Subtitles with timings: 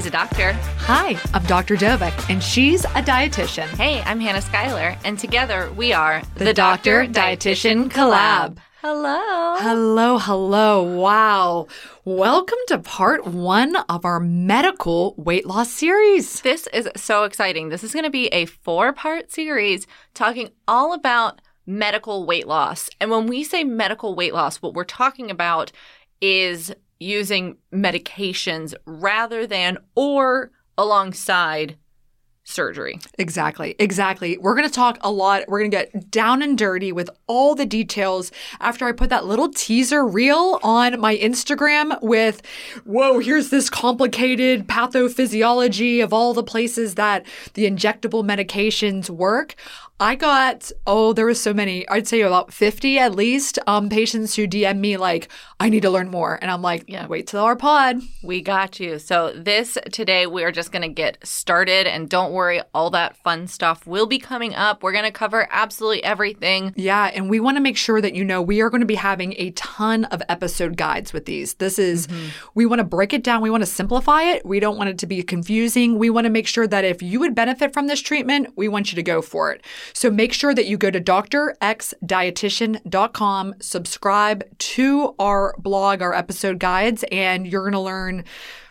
[0.00, 0.52] She's a doctor.
[0.54, 1.76] Hi, I'm Dr.
[1.76, 3.66] Dovec, and she's a dietitian.
[3.76, 8.56] Hey, I'm Hannah Schuyler, and together we are The Doctor Dietitian Collab.
[8.80, 9.56] Hello.
[9.58, 10.82] Hello, hello.
[10.82, 11.66] Wow.
[12.06, 16.40] Welcome to part one of our medical weight loss series.
[16.40, 17.68] This is so exciting.
[17.68, 22.88] This is going to be a four part series talking all about medical weight loss.
[23.02, 25.72] And when we say medical weight loss, what we're talking about
[26.22, 31.76] is using medications rather than or alongside
[32.44, 32.98] surgery.
[33.18, 34.36] Exactly, exactly.
[34.38, 35.44] We're going to talk a lot.
[35.48, 39.24] We're going to get down and dirty with all the details after I put that
[39.26, 42.42] little teaser reel on my Instagram with,
[42.84, 47.24] whoa, here's this complicated pathophysiology of all the places that
[47.54, 49.54] the injectable medications work.
[50.02, 54.34] I got, oh, there was so many, I'd say about 50 at least, um, patients
[54.34, 55.28] who DM me like,
[55.60, 56.38] I need to learn more.
[56.40, 57.06] And I'm like, Yeah.
[57.06, 57.98] wait till our pod.
[58.22, 58.98] We got you.
[58.98, 61.86] So, this today, we are just going to get started.
[61.86, 64.82] And don't worry, all that fun stuff will be coming up.
[64.82, 66.72] We're going to cover absolutely everything.
[66.76, 68.94] Yeah, and we want to make sure that you know we are going to be
[68.94, 71.54] having a ton of episode guides with these.
[71.54, 72.08] This is,
[72.54, 73.42] we want to break it down.
[73.42, 74.46] We want to simplify it.
[74.46, 75.98] We don't want it to be confusing.
[75.98, 78.92] We want to make sure that if you would benefit from this treatment, we want
[78.92, 79.62] you to go for it.
[79.92, 87.04] So make sure that you go to drxdietitian.com, subscribe to our blog, our episode guides,
[87.10, 88.24] and you're going to learn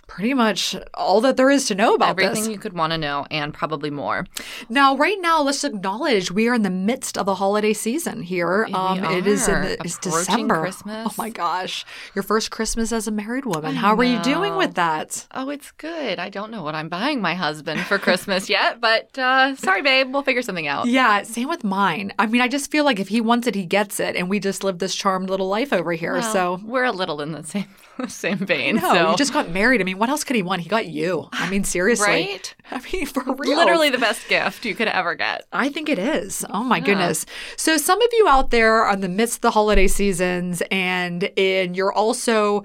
[0.10, 2.48] pretty much all that there is to know about Everything this.
[2.48, 4.26] you could want to know and probably more.
[4.68, 8.68] Now, right now, let's acknowledge we are in the midst of the holiday season here.
[8.74, 10.62] Um, it is in the, it's December.
[10.62, 11.08] Christmas.
[11.10, 13.76] Oh my gosh, your first Christmas as a married woman.
[13.76, 15.28] How are you doing with that?
[15.32, 16.18] Oh, it's good.
[16.20, 20.12] I don't know what I'm buying my husband for Christmas yet, but uh, sorry, babe.
[20.12, 20.88] We'll figure something out.
[20.88, 22.14] Yeah, same with mine.
[22.18, 24.40] I mean, I just feel like if he wants it, he gets it, and we
[24.40, 26.14] just live this charmed little life over here.
[26.14, 26.59] Well, so.
[26.64, 27.68] we're a little in the same
[28.08, 28.78] same vein.
[28.78, 29.81] No, so you just got married.
[29.81, 30.62] I mean, what else could he want?
[30.62, 31.28] He got you.
[31.34, 32.08] I mean, seriously.
[32.08, 32.56] right.
[32.72, 33.58] I mean, for real.
[33.58, 35.46] Literally the best gift you could ever get.
[35.52, 36.46] I think it is.
[36.50, 37.26] Oh my goodness.
[37.58, 41.30] So some of you out there are in the midst of the holiday seasons and
[41.38, 42.64] and you're also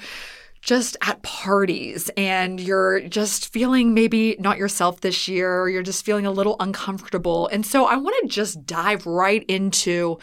[0.65, 6.27] just at parties and you're just feeling maybe not yourself this year you're just feeling
[6.27, 7.49] a little uncomfortable.
[7.49, 10.19] And so I want to just dive right into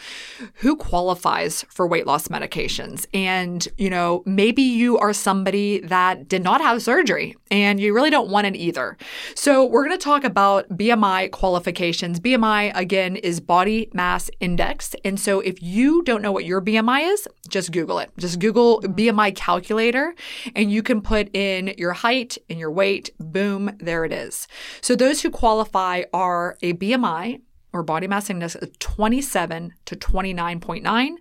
[0.54, 3.06] who qualifies for weight loss medications.
[3.14, 8.08] And, you know, maybe you are somebody that did not have surgery and you really
[8.08, 8.96] don't want it either.
[9.34, 12.18] So we're going to talk about BMI qualifications.
[12.18, 14.96] BMI, again, is body mass index.
[15.04, 18.10] And so if you don't know what your BMI is, just Google it.
[18.16, 20.14] Just Google BMI calculator
[20.56, 23.10] and you can put in your height and your weight.
[23.20, 24.48] Boom, there it is.
[24.80, 27.42] So those who qualify are a BMI
[27.72, 31.14] or body mass index of 27 to 29.9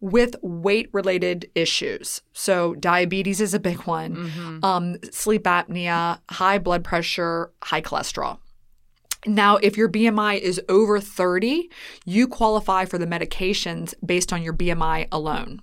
[0.00, 2.20] with weight related issues.
[2.32, 8.38] So, diabetes is a big one, um, sleep apnea, high blood pressure, high cholesterol.
[9.24, 11.70] Now, if your BMI is over 30,
[12.04, 15.62] you qualify for the medications based on your BMI alone.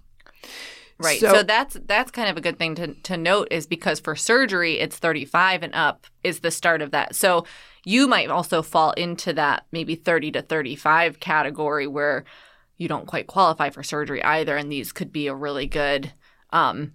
[0.99, 1.19] Right.
[1.19, 4.15] So- So, that's that's kind of a good thing to to note is because for
[4.15, 7.15] surgery it's 35 and up is the start of that.
[7.15, 7.45] So
[7.85, 12.25] you might also fall into that maybe 30 to 35 category where
[12.77, 16.11] you don't quite qualify for surgery either and these could be a really good
[16.51, 16.91] um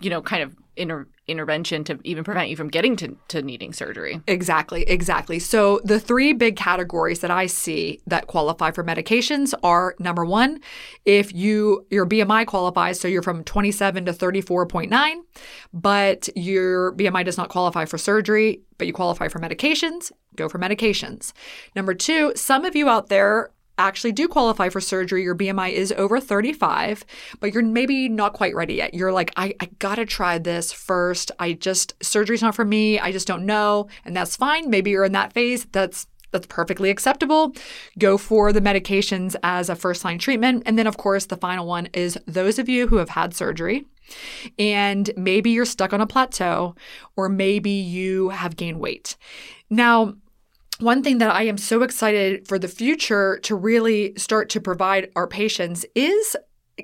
[0.00, 3.72] you know kind of inter- intervention to even prevent you from getting to, to needing
[3.72, 4.20] surgery.
[4.26, 5.38] Exactly, exactly.
[5.38, 10.60] So the three big categories that I see that qualify for medications are number one,
[11.04, 15.14] if you your BMI qualifies, so you're from 27 to 34.9,
[15.72, 20.58] but your BMI does not qualify for surgery, but you qualify for medications, go for
[20.58, 21.32] medications.
[21.74, 25.92] Number two, some of you out there actually do qualify for surgery, your BMI is
[25.96, 27.04] over 35,
[27.40, 28.94] but you're maybe not quite ready yet.
[28.94, 31.30] You're like, I, I gotta try this first.
[31.38, 32.98] I just, surgery's not for me.
[32.98, 33.88] I just don't know.
[34.04, 34.70] And that's fine.
[34.70, 35.66] Maybe you're in that phase.
[35.72, 37.54] That's that's perfectly acceptable.
[37.98, 40.62] Go for the medications as a first line treatment.
[40.66, 43.86] And then, of course, the final one is those of you who have had surgery
[44.58, 46.74] and maybe you're stuck on a plateau
[47.16, 49.16] or maybe you have gained weight.
[49.70, 50.14] Now,
[50.78, 55.10] one thing that I am so excited for the future to really start to provide
[55.16, 56.36] our patients is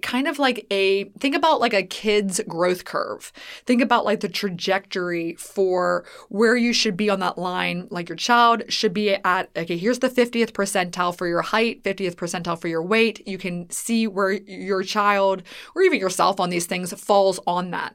[0.03, 3.33] kind of like a think about like a kid's growth curve.
[3.65, 7.87] Think about like the trajectory for where you should be on that line.
[7.91, 12.17] Like your child should be at, okay, here's the 50th percentile for your height, 50th
[12.17, 13.27] percentile for your weight.
[13.27, 15.43] You can see where your child
[15.75, 17.95] or even yourself on these things falls on that.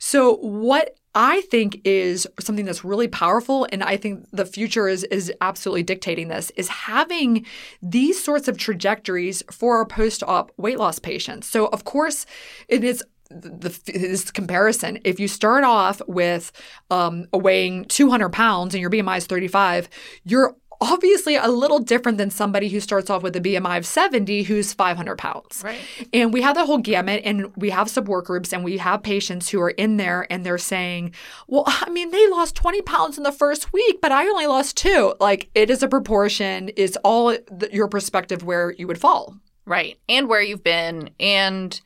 [0.00, 5.04] So, what I think is something that's really powerful, and I think the future is
[5.04, 7.46] is absolutely dictating this, is having
[7.82, 11.48] these sorts of trajectories for our post-op weight loss patients.
[11.48, 12.26] So, of course,
[12.68, 14.98] it is the, this comparison.
[15.04, 16.52] If you start off with
[16.90, 19.88] um, weighing 200 pounds and your BMI is 35,
[20.24, 24.44] you're obviously a little different than somebody who starts off with a BMI of 70
[24.44, 25.62] who's 500 pounds.
[25.64, 25.80] Right.
[26.12, 29.48] And we have the whole gamut, and we have support groups, and we have patients
[29.48, 31.14] who are in there and they're saying,
[31.46, 34.76] Well, I mean, they lost 20 pounds in the first week, but I only lost
[34.76, 35.14] two.
[35.20, 39.36] Like, it is a proportion, it's all the, your perspective where you would fall.
[39.66, 39.98] Right.
[40.08, 41.78] And where you've been and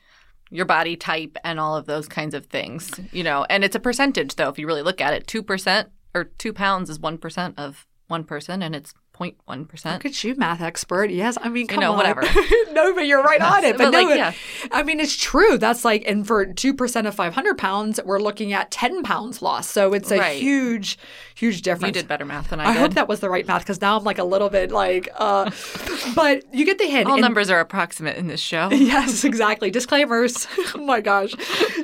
[0.50, 3.46] your body type and all of those kinds of things, you know.
[3.48, 6.90] And it's a percentage, though, if you really look at it 2% or two pounds
[6.90, 8.94] is 1% of one person, and it's
[9.30, 9.92] 0.1%.
[9.92, 11.10] Look at you, math expert.
[11.10, 11.96] Yes, I mean, come know, on.
[11.98, 12.22] whatever.
[12.72, 13.76] no, but you're right on it.
[13.78, 14.32] But, But, no, like, yeah.
[14.70, 15.58] I mean, it's true.
[15.58, 19.70] That's like, and for 2% of 500 pounds, we're looking at 10 pounds lost.
[19.70, 20.40] So it's a Right.
[20.40, 20.98] huge,
[21.34, 21.96] huge difference.
[21.96, 22.76] You did better math than I, I did.
[22.76, 25.08] I hope that was the right math because now I'm like a little bit like,
[25.16, 25.50] uh,
[26.14, 27.06] but you get the hint.
[27.06, 28.70] all And- numbers are approximate in this show.
[28.92, 29.70] Yes, exactly.
[29.70, 30.46] Disclaimers.
[30.74, 31.34] oh my gosh.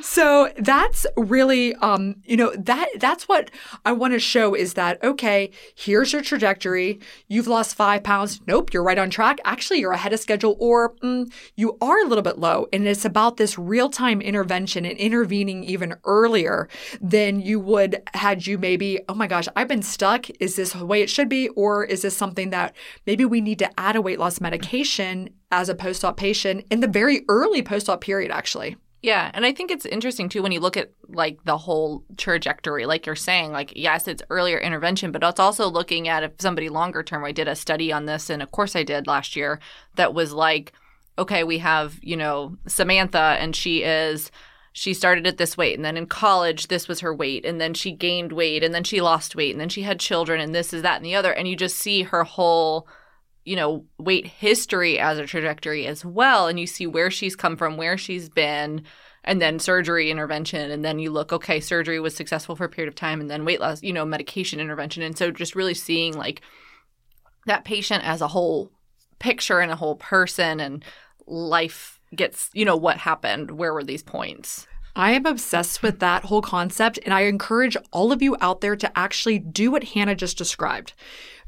[0.02, 3.50] So that's really um, you know, that that's what
[3.86, 7.00] I want to show is that okay, here's your trajectory.
[7.28, 8.40] You've lost 5 pounds.
[8.46, 9.38] Nope, you're right on track.
[9.44, 13.04] Actually, you're ahead of schedule or mm, you are a little bit low and it's
[13.04, 16.68] about this real-time intervention and intervening even earlier
[17.02, 20.30] than you would had you maybe, oh my gosh, I've been stuck.
[20.40, 22.74] Is this the way it should be or is this something that
[23.06, 26.88] maybe we need to add a weight loss medication as a post-op patient in the
[26.88, 30.76] very early post-op period actually Yeah, and I think it's interesting too when you look
[30.76, 35.38] at like the whole trajectory, like you're saying, like yes, it's earlier intervention, but it's
[35.38, 37.24] also looking at if somebody longer term.
[37.24, 39.60] I did a study on this, and of course I did last year.
[39.94, 40.72] That was like,
[41.16, 44.32] okay, we have you know Samantha, and she is
[44.72, 47.74] she started at this weight, and then in college this was her weight, and then
[47.74, 50.72] she gained weight, and then she lost weight, and then she had children, and this
[50.72, 52.88] is that and the other, and you just see her whole
[53.48, 56.48] you know, weight history as a trajectory as well.
[56.48, 58.82] And you see where she's come from, where she's been,
[59.24, 60.70] and then surgery intervention.
[60.70, 63.46] And then you look, okay, surgery was successful for a period of time, and then
[63.46, 65.02] weight loss, you know, medication intervention.
[65.02, 66.42] And so just really seeing like
[67.46, 68.70] that patient as a whole
[69.18, 70.84] picture and a whole person and
[71.26, 74.66] life gets, you know, what happened, where were these points?
[74.94, 78.76] I am obsessed with that whole concept, and I encourage all of you out there
[78.76, 80.92] to actually do what Hannah just described.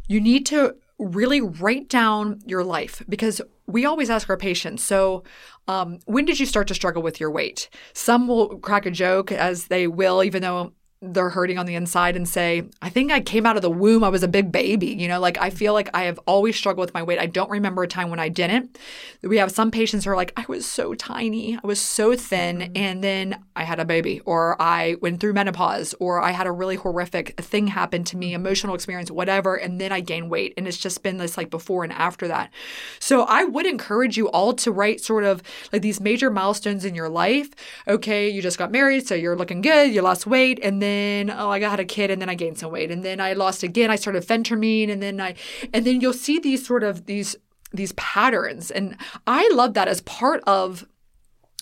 [0.08, 5.24] You need to really write down your life because we always ask our patients, so
[5.66, 7.68] um, when did you start to struggle with your weight?
[7.92, 12.14] Some will crack a joke, as they will, even though they're hurting on the inside
[12.14, 14.88] and say, I think I came out of the womb, I was a big baby.
[14.88, 17.18] You know, like I feel like I have always struggled with my weight.
[17.18, 18.78] I don't remember a time when I didn't.
[19.22, 22.58] We have some patients who are like, I was so tiny, I was so thin,
[22.58, 22.72] mm-hmm.
[22.76, 26.52] and then I had a baby, or I went through menopause, or I had a
[26.52, 28.46] really horrific thing happen to me, mm-hmm.
[28.46, 30.52] emotional experience, whatever, and then I gained weight.
[30.58, 32.50] And it's just been this like before and after that.
[32.98, 35.42] So I would encourage you all to write sort of
[35.72, 37.50] like these major milestones in your life.
[37.88, 40.89] Okay, you just got married, so you're looking good, you lost weight, and then
[41.30, 43.62] oh, I got a kid, and then I gained some weight, and then I lost
[43.62, 43.90] again.
[43.90, 45.34] I started phentermine, and then I,
[45.72, 47.36] and then you'll see these sort of these
[47.72, 48.96] these patterns, and
[49.26, 50.86] I love that as part of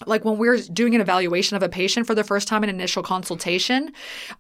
[0.07, 3.03] like when we're doing an evaluation of a patient for the first time in initial
[3.03, 3.93] consultation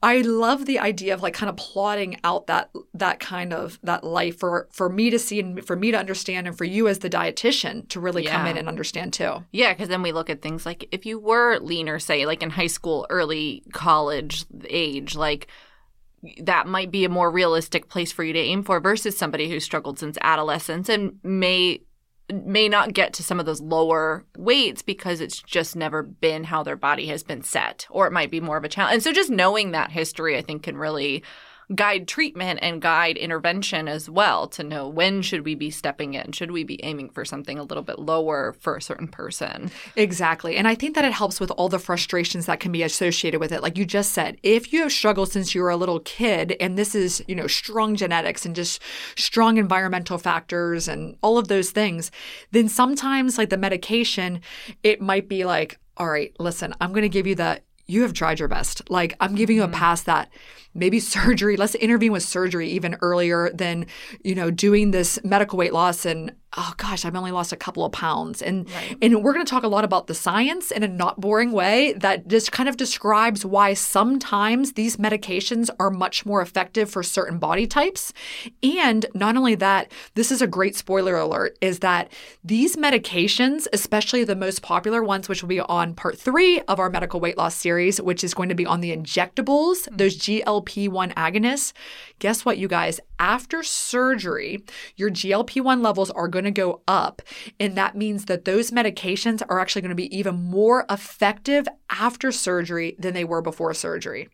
[0.02, 4.04] i love the idea of like kind of plotting out that that kind of that
[4.04, 7.00] life for for me to see and for me to understand and for you as
[7.00, 9.44] the dietitian to really come in and understand too.
[9.52, 12.50] Yeah, because then we look at things like if you were leaner, say, like in
[12.50, 15.48] high school, early college age, like
[16.40, 19.60] that might be a more realistic place for you to aim for versus somebody who
[19.60, 21.80] struggled since adolescence and may
[22.32, 26.62] may not get to some of those lower weights because it's just never been how
[26.62, 28.94] their body has been set or it might be more of a challenge.
[28.94, 31.22] And so just knowing that history i think can really
[31.74, 36.32] guide treatment and guide intervention as well to know when should we be stepping in
[36.32, 40.56] should we be aiming for something a little bit lower for a certain person Exactly.
[40.56, 43.52] And I think that it helps with all the frustrations that can be associated with
[43.52, 43.62] it.
[43.62, 46.78] Like you just said, if you have struggled since you were a little kid, and
[46.78, 48.80] this is, you know, strong genetics and just
[49.16, 52.10] strong environmental factors and all of those things,
[52.52, 54.40] then sometimes like the medication,
[54.82, 58.12] it might be like, all right, listen, I'm going to give you the, you have
[58.12, 58.88] tried your best.
[58.90, 59.74] Like I'm giving you a mm-hmm.
[59.74, 60.30] pass that
[60.78, 63.86] maybe surgery, let's intervene with surgery even earlier than,
[64.22, 67.84] you know, doing this medical weight loss and oh gosh, I've only lost a couple
[67.84, 68.40] of pounds.
[68.40, 68.68] And
[69.02, 71.92] and we're going to talk a lot about the science in a not boring way
[71.94, 77.38] that just kind of describes why sometimes these medications are much more effective for certain
[77.38, 78.12] body types.
[78.62, 82.10] And not only that, this is a great spoiler alert is that
[82.42, 86.88] these medications, especially the most popular ones which will be on part 3 of our
[86.88, 90.88] medical weight loss series, which is going to be on the injectables, those GLP GLP
[90.88, 91.72] 1 agonists,
[92.18, 93.00] guess what, you guys?
[93.18, 94.64] After surgery,
[94.96, 97.22] your GLP 1 levels are going to go up.
[97.58, 102.30] And that means that those medications are actually going to be even more effective after
[102.30, 104.28] surgery than they were before surgery.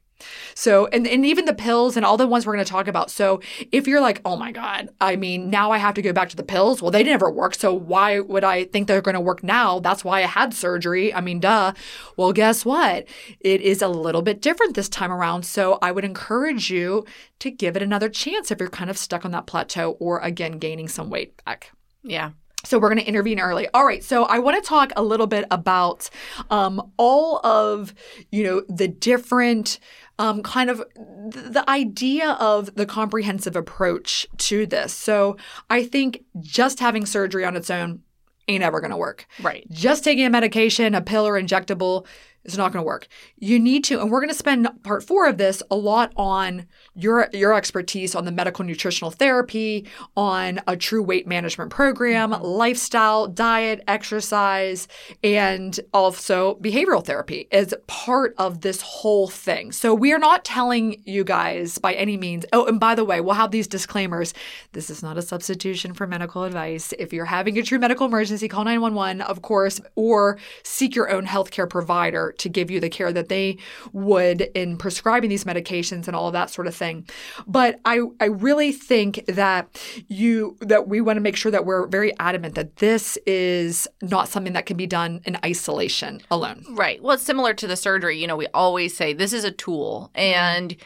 [0.55, 3.11] So, and, and even the pills and all the ones we're going to talk about.
[3.11, 3.41] So,
[3.73, 6.37] if you're like, oh my God, I mean, now I have to go back to
[6.37, 6.81] the pills.
[6.81, 7.55] Well, they never work.
[7.55, 9.79] So, why would I think they're going to work now?
[9.81, 11.13] That's why I had surgery.
[11.15, 11.73] I mean, duh.
[12.17, 13.07] Well, guess what?
[13.41, 15.45] It is a little bit different this time around.
[15.45, 17.05] So, I would encourage you
[17.41, 20.53] to give it another chance if you're kind of stuck on that plateau or again,
[20.59, 21.73] gaining some weight back.
[22.03, 22.31] Yeah.
[22.65, 23.69] So we're going to intervene early.
[23.75, 24.03] All right.
[24.03, 26.09] So I want to talk a little bit about
[26.51, 27.95] um, all of
[28.31, 29.79] you know the different
[30.19, 34.93] um, kind of the idea of the comprehensive approach to this.
[34.93, 35.37] So
[35.71, 38.03] I think just having surgery on its own
[38.47, 39.27] ain't ever going to work.
[39.41, 39.67] Right.
[39.71, 42.07] Just taking a medication, a pill or injectable
[42.45, 43.09] it's not going to work.
[43.39, 46.67] You need to, and we're going to spend part four of this a lot on
[46.95, 49.87] your your expertise on the medical nutritional therapy,
[50.17, 52.45] on a true weight management program, mm-hmm.
[52.45, 54.89] lifestyle, diet, exercise,
[55.23, 59.73] and also behavioral therapy as part of this whole thing.
[59.73, 62.45] So we are not telling you guys by any means.
[62.53, 64.35] Oh, and by the way, we'll have these disclaimers.
[64.73, 66.93] This is not a substitution for medical advice.
[66.99, 71.27] If you're having a true medical emergency, call 911, of course, or seek your own
[71.27, 73.59] healthcare provider to give you the care that they
[73.93, 77.07] would in prescribing these medications and all of that sort of thing.
[77.47, 81.87] But I, I really think that you that we want to make sure that we're
[81.87, 86.65] very adamant that this is not something that can be done in isolation alone.
[86.71, 87.03] Right.
[87.03, 88.19] Well, it's similar to the surgery.
[88.19, 90.77] You know, we always say this is a tool and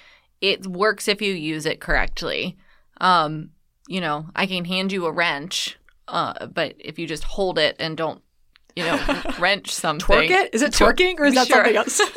[0.40, 2.56] it works if you use it correctly.
[3.00, 3.50] Um,
[3.86, 7.76] you know, I can hand you a wrench, uh, but if you just hold it
[7.78, 8.22] and don't
[8.78, 10.06] you know, wrench something.
[10.06, 10.54] Twerk it?
[10.54, 11.56] Is it twerking or is that sure.
[11.56, 12.00] something else?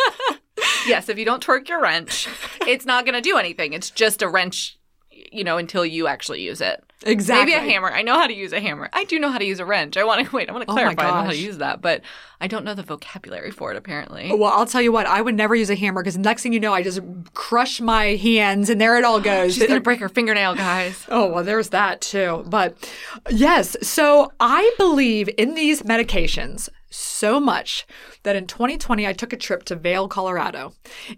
[0.88, 2.28] yes, if you don't twerk your wrench,
[2.68, 3.74] it's not going to do anything.
[3.74, 4.78] It's just a wrench,
[5.10, 6.84] you know, until you actually use it.
[7.04, 7.54] Exactly.
[7.54, 7.90] Maybe a hammer.
[7.90, 8.90] I know how to use a hammer.
[8.94, 9.98] I do know how to use a wrench.
[9.98, 10.50] I want to wait.
[10.50, 11.10] I want to oh clarify.
[11.10, 12.02] Oh how to use that, but
[12.40, 13.78] I don't know the vocabulary for it.
[13.78, 14.30] Apparently.
[14.32, 15.06] Oh, well, I'll tell you what.
[15.08, 17.02] I would never use a hammer because next thing you know, I just
[17.34, 19.56] crush my hands and there it all goes.
[19.56, 21.06] She's gonna break her fingernail, guys.
[21.14, 22.44] Oh well, there's that too.
[22.48, 22.76] But
[23.30, 27.86] yes, so I believe in these medications so much
[28.24, 30.74] that in 2020 I took a trip to Vail, Colorado,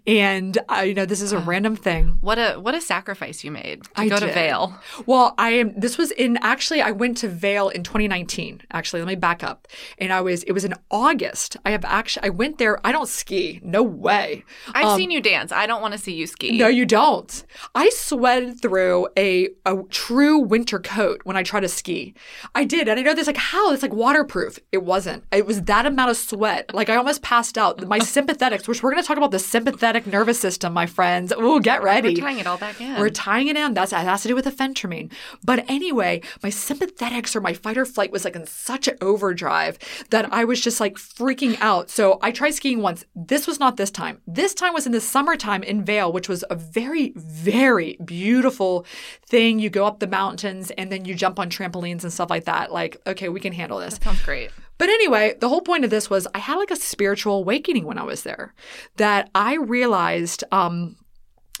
[0.06, 2.18] and I, you know this is a random thing.
[2.20, 4.28] What a what a sacrifice you made to I go did.
[4.28, 4.78] to Vail.
[5.06, 5.78] Well, I am.
[5.78, 8.62] This was in actually I went to Vail in 2019.
[8.72, 9.68] Actually, let me back up.
[9.98, 11.56] And I was it was in August.
[11.64, 12.84] I have actually I went there.
[12.86, 13.60] I don't ski.
[13.62, 14.44] No way.
[14.72, 15.52] I've um, seen you dance.
[15.52, 16.56] I don't want to see you ski.
[16.56, 17.44] No, you don't.
[17.74, 22.14] I sweated through a a true winter coat when I try to ski.
[22.54, 24.58] I did, and I know this like how it's like waterproof.
[24.72, 25.24] It wasn't.
[25.32, 26.74] It was that amount of sweat.
[26.74, 27.86] Like I almost passed out.
[27.86, 31.32] My sympathetics, which we're going to talk about the sympathetic nervous system, my friends.
[31.32, 32.14] Ooh, get ready.
[32.14, 32.98] We're tying it all back in.
[32.98, 33.74] We're tying it in.
[33.74, 35.12] That's that has to do with the phentermine.
[35.44, 39.78] But anyway, my sympathetics or my fight or flight was like in such an overdrive
[40.10, 41.90] that I was just like freaking out.
[41.90, 43.04] So I tried skiing once.
[43.14, 44.20] This was not this time.
[44.26, 48.84] This time was in the summertime in Vail, which was a very, very beautiful
[49.26, 49.58] thing.
[49.58, 52.72] You go up the mountains and then you jump on trampolines and stuff like that.
[52.72, 53.94] Like, okay, we can handle this.
[53.98, 54.50] That sounds great.
[54.78, 57.98] But anyway, the whole point of this was I had like a spiritual awakening when
[57.98, 58.54] I was there
[58.96, 60.96] that I realized, um,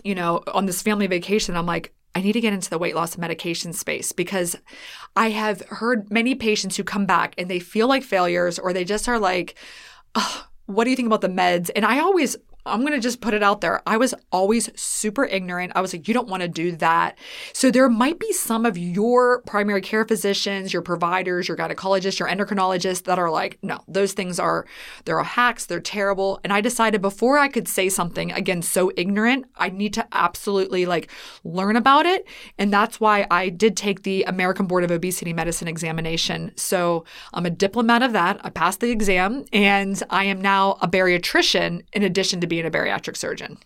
[0.02, 2.94] you know, on this family vacation, I'm like, I need to get into the weight
[2.94, 4.56] loss and medication space because
[5.16, 8.84] I have heard many patients who come back and they feel like failures or they
[8.84, 9.56] just are like,
[10.14, 11.70] oh, what do you think about the meds?
[11.74, 13.82] And I always I'm going to just put it out there.
[13.86, 15.72] I was always super ignorant.
[15.74, 17.18] I was like, you don't want to do that.
[17.52, 22.28] So there might be some of your primary care physicians, your providers, your gynecologists, your
[22.28, 24.66] endocrinologists that are like, no, those things are,
[25.04, 25.66] they're hacks.
[25.66, 26.40] They're terrible.
[26.44, 30.86] And I decided before I could say something, again, so ignorant, I need to absolutely
[30.86, 31.10] like
[31.42, 32.26] learn about it.
[32.58, 36.52] And that's why I did take the American Board of Obesity Medicine examination.
[36.56, 38.40] So I'm a diplomat of that.
[38.44, 42.70] I passed the exam and I am now a bariatrician in addition to being a
[42.70, 43.58] bariatric surgeon.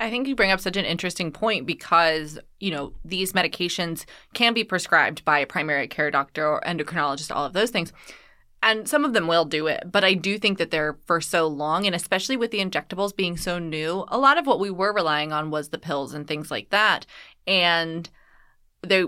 [0.00, 4.52] I think you bring up such an interesting point because, you know, these medications can
[4.52, 7.92] be prescribed by a primary care doctor or endocrinologist, all of those things.
[8.64, 11.48] And some of them will do it, but I do think that they're for so
[11.48, 14.92] long, and especially with the injectables being so new, a lot of what we were
[14.92, 17.04] relying on was the pills and things like that.
[17.46, 18.08] And
[18.82, 19.04] they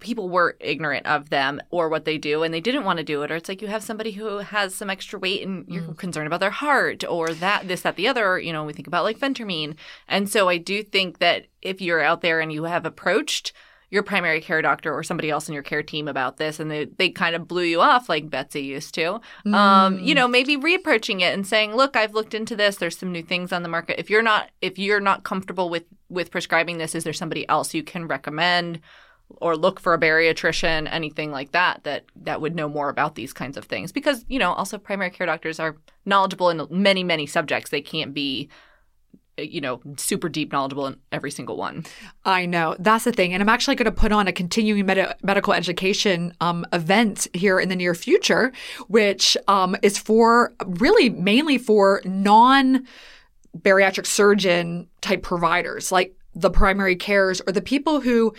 [0.00, 3.22] people were ignorant of them or what they do and they didn't want to do
[3.22, 5.96] it or it's like you have somebody who has some extra weight and you're mm.
[5.96, 9.04] concerned about their heart or that this that the other you know we think about
[9.04, 9.74] like phentermine
[10.06, 13.52] and so i do think that if you're out there and you have approached
[13.90, 16.84] your primary care doctor or somebody else in your care team about this and they,
[16.84, 19.20] they kind of blew you off like Betsy used to.
[19.46, 19.54] Mm.
[19.54, 22.76] Um, you know, maybe reapproaching it and saying, look, I've looked into this.
[22.76, 23.98] There's some new things on the market.
[23.98, 27.74] If you're not if you're not comfortable with with prescribing this, is there somebody else
[27.74, 28.80] you can recommend?
[29.40, 33.32] or look for a bariatrician anything like that that that would know more about these
[33.32, 37.26] kinds of things because you know also primary care doctors are knowledgeable in many many
[37.26, 38.48] subjects they can't be
[39.38, 41.84] you know, super deep knowledgeable in every single one.
[42.24, 42.76] I know.
[42.78, 43.32] That's the thing.
[43.32, 47.60] And I'm actually going to put on a continuing med- medical education um, event here
[47.60, 48.52] in the near future,
[48.88, 52.86] which um, is for really mainly for non
[53.56, 58.34] bariatric surgeon type providers like the primary cares or the people who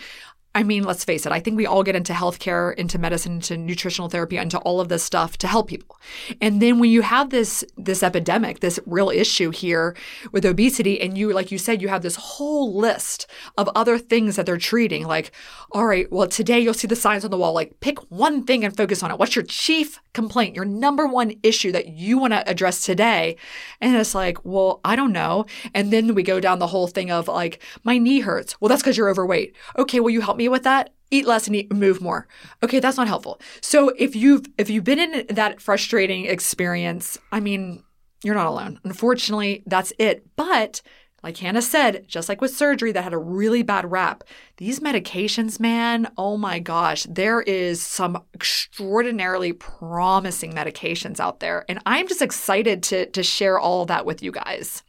[0.52, 3.56] I mean, let's face it, I think we all get into healthcare, into medicine, into
[3.56, 5.96] nutritional therapy, into all of this stuff to help people.
[6.40, 9.96] And then when you have this this epidemic, this real issue here
[10.32, 14.34] with obesity, and you, like you said, you have this whole list of other things
[14.34, 15.30] that they're treating, like,
[15.70, 18.64] all right, well, today you'll see the signs on the wall, like pick one thing
[18.64, 19.18] and focus on it.
[19.18, 23.36] What's your chief complaint, your number one issue that you want to address today?
[23.80, 25.46] And it's like, well, I don't know.
[25.74, 28.60] And then we go down the whole thing of like, my knee hurts.
[28.60, 29.54] Well, that's because you're overweight.
[29.78, 32.26] Okay, well, you help me with that eat less and eat, move more
[32.62, 37.38] okay that's not helpful so if you've if you've been in that frustrating experience i
[37.38, 37.82] mean
[38.24, 40.82] you're not alone unfortunately that's it but
[41.22, 44.24] like Hannah said, just like with surgery that had a really bad rap,
[44.56, 51.66] these medications, man, oh my gosh, there is some extraordinarily promising medications out there.
[51.68, 54.82] And I'm just excited to, to share all that with you guys.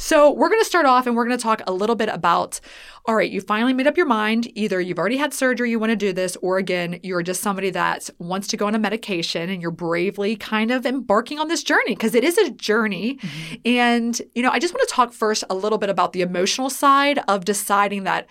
[0.00, 2.58] So, we're going to start off and we're going to talk a little bit about
[3.04, 4.50] all right, you finally made up your mind.
[4.54, 7.70] Either you've already had surgery, you want to do this, or again, you're just somebody
[7.70, 11.62] that wants to go on a medication and you're bravely kind of embarking on this
[11.62, 13.16] journey because it is a journey.
[13.16, 13.54] Mm-hmm.
[13.64, 16.70] And, you know, I just want to talk first a little bit about the emotional
[16.70, 18.26] side of deciding that,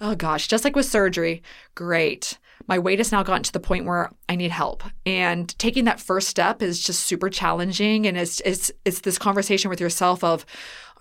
[0.00, 1.42] oh gosh, just like with surgery,
[1.74, 2.38] great
[2.68, 4.84] my weight has now gotten to the point where I need help.
[5.04, 8.06] And taking that first step is just super challenging.
[8.06, 10.46] And it's it's it's this conversation with yourself of,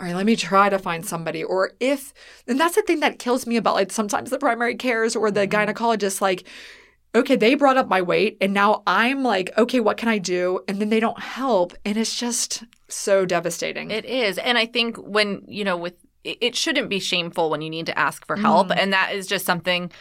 [0.02, 1.44] all right, let me try to find somebody.
[1.44, 2.12] Or if,
[2.48, 5.48] and that's the thing that kills me about like sometimes the primary cares or the
[5.48, 5.70] mm-hmm.
[5.70, 6.48] gynecologist, like,
[7.14, 10.62] okay, they brought up my weight and now I'm like, okay, what can I do?
[10.68, 11.74] And then they don't help.
[11.86, 13.92] And it's just so devastating.
[13.92, 14.40] It is.
[14.40, 17.98] And I think when, you know, with, it shouldn't be shameful when you need to
[17.98, 18.70] ask for help.
[18.70, 18.78] Mm.
[18.78, 19.92] And that is just something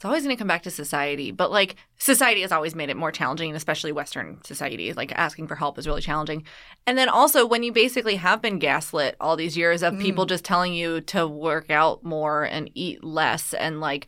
[0.00, 1.30] it's always going to come back to society.
[1.30, 4.94] But like society has always made it more challenging, especially Western society.
[4.94, 6.44] Like asking for help is really challenging.
[6.86, 10.00] And then also when you basically have been gaslit all these years of mm.
[10.00, 14.06] people just telling you to work out more and eat less, and like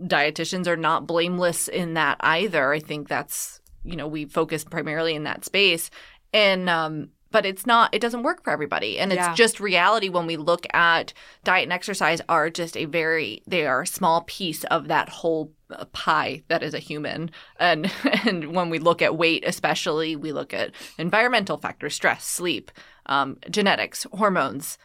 [0.00, 2.72] dietitians are not blameless in that either.
[2.72, 5.90] I think that's you know we focus primarily in that space,
[6.32, 8.96] and um, but it's not it doesn't work for everybody.
[8.96, 9.34] And it's yeah.
[9.34, 13.82] just reality when we look at diet and exercise are just a very they are
[13.82, 17.32] a small piece of that whole uh, pie that is a human.
[17.58, 17.90] And
[18.24, 22.70] and when we look at weight especially we look at environmental factors stress sleep
[23.06, 24.78] um, genetics hormones.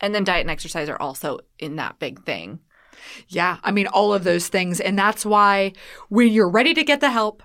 [0.00, 2.60] And then diet and exercise are also in that big thing.
[3.26, 4.78] Yeah i mean all of those things.
[4.78, 5.72] And that's why
[6.10, 7.42] when you're ready to get the help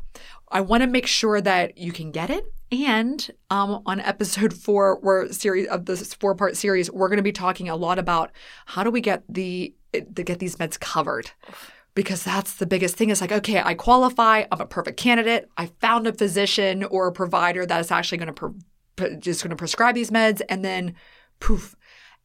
[0.49, 4.99] I want to make sure that you can get it and um, on episode four,
[5.01, 8.31] we're series of this four part series, we're going to be talking a lot about
[8.65, 11.31] how do we get the to get these meds covered.
[11.95, 13.12] Because that's the biggest thing.
[13.12, 14.45] Is like, okay, I qualify.
[14.51, 15.47] I'm a perfect candidate.
[15.57, 18.55] I found a physician or a provider that is actually going to
[18.95, 20.95] pre- just going to prescribe these meds, and then,
[21.39, 21.75] poof,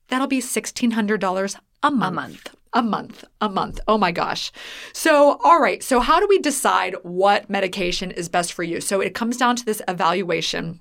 [0.09, 2.13] that'll be sixteen hundred dollars a month.
[2.13, 3.81] A month a month, a month.
[3.89, 4.53] Oh my gosh.
[4.93, 5.83] So, all right.
[5.83, 8.81] So, how do we decide what medication is best for you?
[8.81, 10.81] So, it comes down to this evaluation.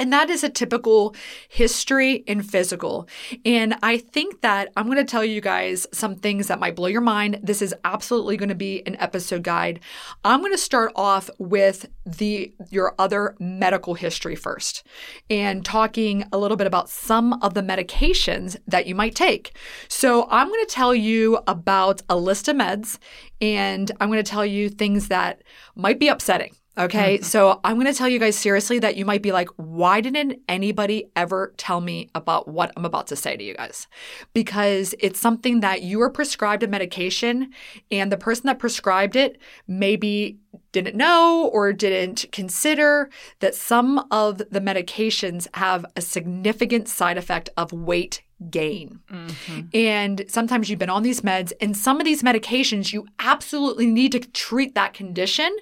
[0.00, 1.14] And that is a typical
[1.50, 3.06] history in physical.
[3.44, 6.88] And I think that I'm going to tell you guys some things that might blow
[6.88, 7.38] your mind.
[7.42, 9.80] This is absolutely going to be an episode guide.
[10.24, 14.86] I'm going to start off with the your other medical history first
[15.28, 19.54] and talking a little bit about some of the medications that you might take.
[19.88, 22.96] So, I'm going to tell you about a list of meds
[23.42, 25.42] and I'm going to tell you things that
[25.74, 27.16] might be upsetting Okay.
[27.16, 27.24] Mm-hmm.
[27.24, 30.40] So I'm going to tell you guys seriously that you might be like, why didn't
[30.48, 33.88] anybody ever tell me about what I'm about to say to you guys?
[34.34, 37.52] Because it's something that you were prescribed a medication
[37.90, 40.38] and the person that prescribed it maybe
[40.72, 47.50] didn't know or didn't consider that some of the medications have a significant side effect
[47.56, 49.00] of weight gain.
[49.10, 49.60] Mm-hmm.
[49.74, 54.12] And sometimes you've been on these meds, and some of these medications, you absolutely need
[54.12, 55.54] to treat that condition.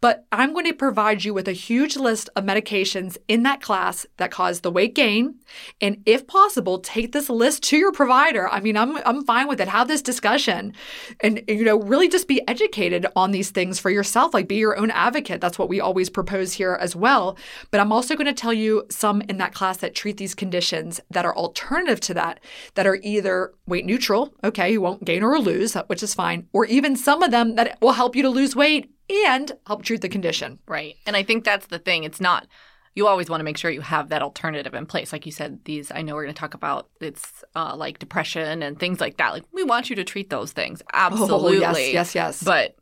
[0.00, 4.06] But I'm going to provide you with a huge list of medications in that class
[4.18, 5.36] that cause the weight gain.
[5.80, 8.48] And if possible, take this list to your provider.
[8.48, 9.68] I mean, I'm, I'm fine with it.
[9.68, 10.74] Have this discussion
[11.20, 14.34] and, you know, really just be educated on these things for yourself.
[14.34, 15.40] Like, be your own advocate.
[15.40, 17.36] That's what we always propose here as well.
[17.70, 21.00] But I'm also going to tell you some in that class that treat these conditions
[21.10, 22.40] that are alternative to that
[22.74, 26.66] that are either weight neutral, okay, you won't gain or lose, which is fine, or
[26.66, 28.92] even some of them that will help you to lose weight
[29.26, 30.58] and help treat the condition.
[30.66, 30.96] Right.
[31.06, 32.04] And I think that's the thing.
[32.04, 32.46] It's not
[32.94, 35.12] you always want to make sure you have that alternative in place.
[35.12, 38.60] Like you said, these I know we're going to talk about it's uh, like depression
[38.62, 39.32] and things like that.
[39.32, 41.58] Like we want you to treat those things absolutely.
[41.58, 42.42] Oh, yes, yes, yes.
[42.42, 42.76] But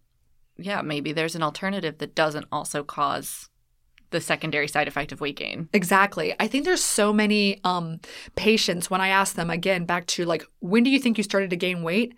[0.56, 3.50] yeah, maybe there's an alternative that doesn't also cause
[4.10, 5.68] the secondary side effect of weight gain.
[5.72, 6.34] Exactly.
[6.38, 8.00] I think there's so many um,
[8.36, 11.50] patients when I ask them again back to like when do you think you started
[11.50, 12.14] to gain weight?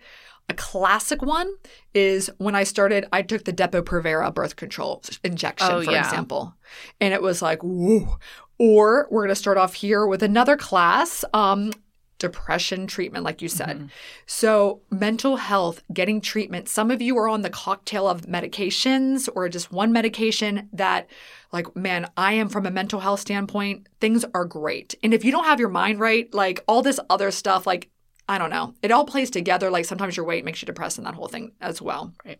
[0.49, 1.47] A classic one
[1.93, 6.03] is when I started, I took the Depo-Provera birth control injection, Oh, for yeah.
[6.03, 6.55] example.
[6.99, 8.17] And it was like, whoa.
[8.57, 11.71] Or we're going to start off here with another class, um,
[12.19, 13.77] depression treatment, like you said.
[13.77, 13.85] Mm-hmm.
[14.25, 16.69] So, mental health, getting treatment.
[16.69, 21.09] Some of you are on the cocktail of medications or just one medication that,
[21.51, 24.95] like, man, I am from a mental health standpoint, things are great.
[25.01, 27.89] And if you don't have your mind right, like all this other stuff, like,
[28.27, 29.71] I don't know, it all plays together.
[29.71, 32.13] Like sometimes your weight makes you depressed and that whole thing as well.
[32.23, 32.39] Right.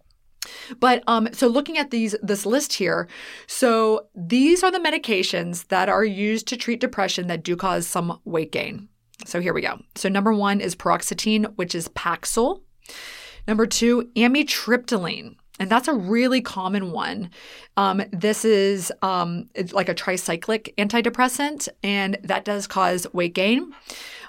[0.80, 3.08] But um, so looking at these this list here,
[3.48, 8.20] so these are the medications that are used to treat depression that do cause some
[8.24, 8.88] weight gain.
[9.26, 9.80] So here we go.
[9.96, 12.62] So number one is paroxetine, which is Paxil.
[13.48, 15.36] Number two, amitriptyline.
[15.60, 17.32] And that's a really common one.
[17.76, 23.74] Um, this is um, like a tricyclic antidepressant, and that does cause weight gain.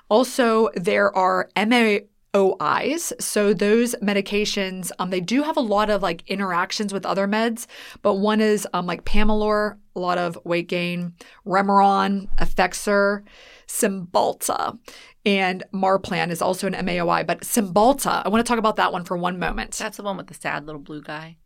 [0.09, 3.13] Also, there are MAOIs.
[3.23, 7.67] So those medications, um, they do have a lot of like interactions with other meds,
[8.03, 11.15] but one is um, like Pamelor, a lot of weight gain,
[11.47, 13.23] Remeron, Effexor,
[13.69, 14.79] Cymbalta,
[15.27, 17.27] and Marplan is also an MAOI.
[17.27, 19.73] But Cymbalta, I want to talk about that one for one moment.
[19.73, 21.37] That's the one with the sad little blue guy.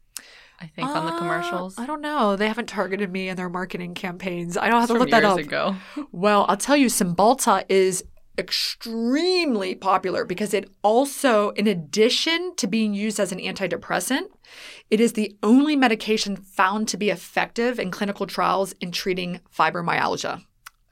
[0.61, 1.79] I think on the Uh, commercials.
[1.79, 2.37] I don't know.
[2.37, 4.57] They haven't targeted me in their marketing campaigns.
[4.57, 5.39] I don't have to From look that years up.
[5.41, 5.77] ago.
[6.13, 8.05] Well, I'll tell you, Cymbalta is
[8.39, 14.29] extremely popular because it also, in addition to being used as an antidepressant,
[14.91, 20.43] it is the only medication found to be effective in clinical trials in treating fibromyalgia.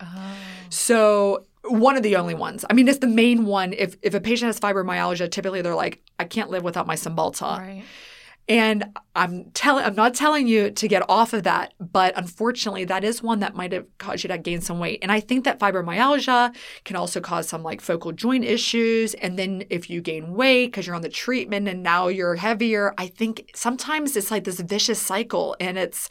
[0.00, 0.37] Oh.
[0.70, 2.64] So one of the only ones.
[2.68, 3.72] I mean, it's the main one.
[3.72, 7.59] If if a patient has fibromyalgia, typically they're like, I can't live without my Cymbalta.
[7.59, 7.85] Right.
[8.48, 13.05] And I'm telling I'm not telling you to get off of that, but unfortunately that
[13.05, 14.98] is one that might have caused you to gain some weight.
[15.00, 19.14] And I think that fibromyalgia can also cause some like focal joint issues.
[19.14, 22.94] And then if you gain weight because you're on the treatment and now you're heavier,
[22.98, 26.09] I think sometimes it's like this vicious cycle and it's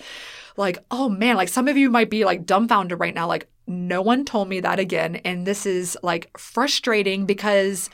[0.56, 4.02] like, oh man, like some of you might be like dumbfounded right now, like no
[4.02, 5.18] one told me that again.
[5.18, 7.90] And this is like frustrating because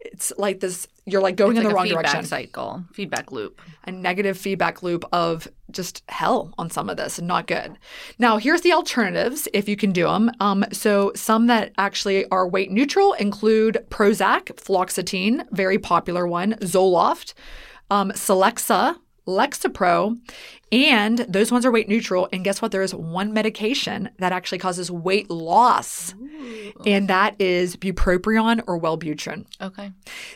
[0.00, 3.30] it's like this you're like going It's in like the wrong feedback direction cycle, feedback
[3.30, 3.60] loop.
[3.84, 7.78] a negative feedback loop of just hell on some of this and not good.
[8.18, 10.30] Now, here's the alternatives if you can do them.
[10.40, 17.34] Um, so, some that actually are weight neutral include Prozac, fluoxetine, very popular one, Zoloft,
[17.88, 20.18] um, Celexa, Lexapro,
[20.72, 22.28] and those ones are weight neutral.
[22.32, 22.72] And guess what?
[22.72, 26.14] There is one medication that actually causes weight loss,
[26.84, 29.46] and that is bupropion or Wellbutrin.
[29.60, 29.92] Okay.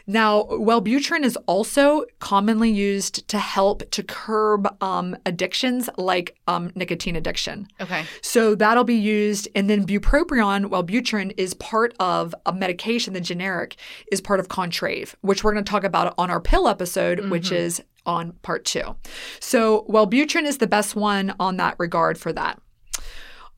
[0.06, 7.16] Now, Wellbutrin is also commonly used to help to curb um, addictions like um, nicotine
[7.16, 7.68] addiction.
[7.80, 8.04] Okay.
[8.22, 13.14] So that'll be used, and then bupropion, Wellbutrin, is part of a medication.
[13.14, 13.76] The generic
[14.12, 17.52] is part of Contrave, which we're going to talk about on our pill episode, which
[17.52, 18.96] is on part two.
[19.38, 22.60] So Wellbutrin is the best one on that regard for that.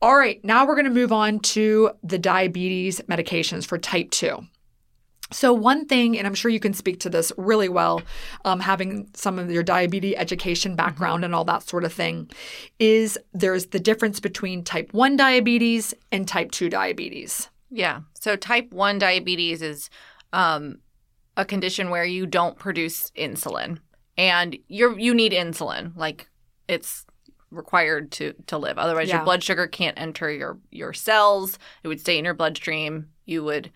[0.03, 4.45] All right, now we're going to move on to the diabetes medications for type 2.
[5.31, 8.01] So, one thing, and I'm sure you can speak to this really well,
[8.43, 12.29] um, having some of your diabetes education background and all that sort of thing,
[12.79, 17.49] is there's the difference between type 1 diabetes and type 2 diabetes.
[17.69, 18.01] Yeah.
[18.13, 19.89] So type 1 diabetes is
[20.33, 20.79] um,
[21.37, 23.79] a condition where you don't produce insulin
[24.17, 25.95] and you're you need insulin.
[25.95, 26.29] Like
[26.67, 27.05] it's
[27.51, 28.77] required to to live.
[28.77, 29.17] Otherwise Yeah.
[29.17, 31.57] your blood sugar can't enter your your cells.
[31.83, 33.09] It would stay in your bloodstream.
[33.25, 33.71] You would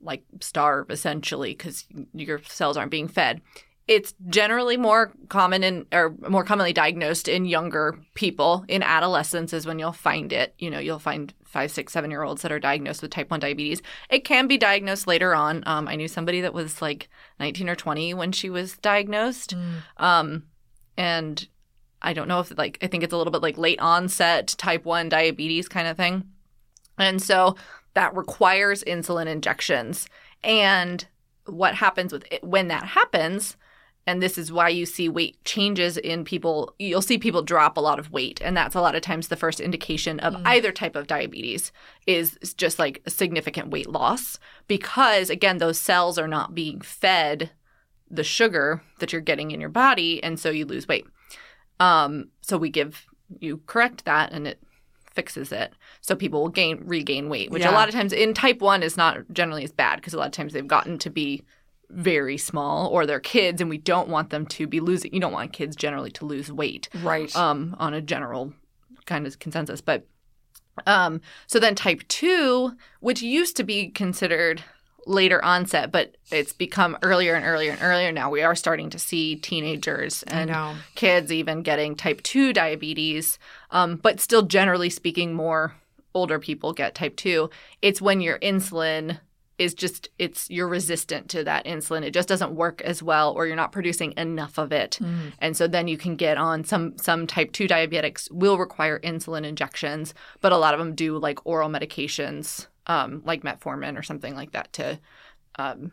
[0.00, 3.40] like starve essentially cuz your cells aren't being fed.
[3.86, 8.64] It's generally more common in or more commonly diagnosed in younger people.
[8.68, 10.54] In adolescence is when you'll find it.
[10.58, 13.40] You know, you'll find five, six, seven year olds that are diagnosed with type 1
[13.40, 13.82] diabetes.
[14.08, 15.64] It can be diagnosed later on.
[15.66, 17.08] Um, I knew somebody that was like
[17.40, 19.54] 19 or 20 when she was diagnosed.
[19.96, 20.44] Um,
[20.96, 21.48] and
[22.02, 24.84] I don't know if like, I think it's a little bit like late onset type
[24.84, 26.24] 1 diabetes kind of thing.
[26.98, 27.56] And so
[27.94, 30.06] that requires insulin injections.
[30.44, 31.04] And
[31.46, 33.56] what happens with it when that happens
[34.06, 36.74] and this is why you see weight changes in people.
[36.78, 39.36] You'll see people drop a lot of weight, and that's a lot of times the
[39.36, 41.70] first indication of either type of diabetes
[42.06, 47.50] is just like a significant weight loss because again, those cells are not being fed
[48.10, 51.06] the sugar that you're getting in your body, and so you lose weight.
[51.78, 53.06] Um, so we give
[53.38, 54.60] you correct that, and it
[55.14, 57.70] fixes it, so people will gain regain weight, which Yeah.
[57.70, 60.26] a lot of times in type one is not generally as bad because a lot
[60.26, 61.42] of times they've gotten to be
[61.90, 65.12] very small or they're kids, and we don't want them to be losing.
[65.12, 67.34] You don't want kids generally to lose weight Right.
[67.36, 68.52] um, on a general
[69.06, 69.80] kind of consensus.
[69.80, 70.06] But
[70.86, 74.62] um, so then type two, which used to be considered
[75.06, 78.30] later onset, but it's become earlier and earlier and earlier now.
[78.30, 80.48] We are starting to see teenagers and
[80.94, 83.38] kids even getting type 2 diabetes,
[83.70, 85.74] um, but still, generally speaking, more
[86.14, 87.48] older people get type 2.
[87.82, 89.18] It's when your insulin
[89.60, 92.02] is just it's you're resistant to that insulin.
[92.02, 94.98] It just doesn't work as well or you're not producing enough of it.
[95.00, 95.32] Mm.
[95.38, 99.44] and so then you can get on some some type 2 diabetics will require insulin
[99.44, 104.34] injections but a lot of them do like oral medications um, like metformin or something
[104.34, 104.98] like that to
[105.56, 105.92] um,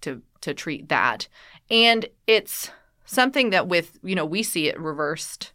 [0.00, 1.28] to to treat that.
[1.70, 2.70] And it's
[3.04, 5.52] something that with you know we see it reversed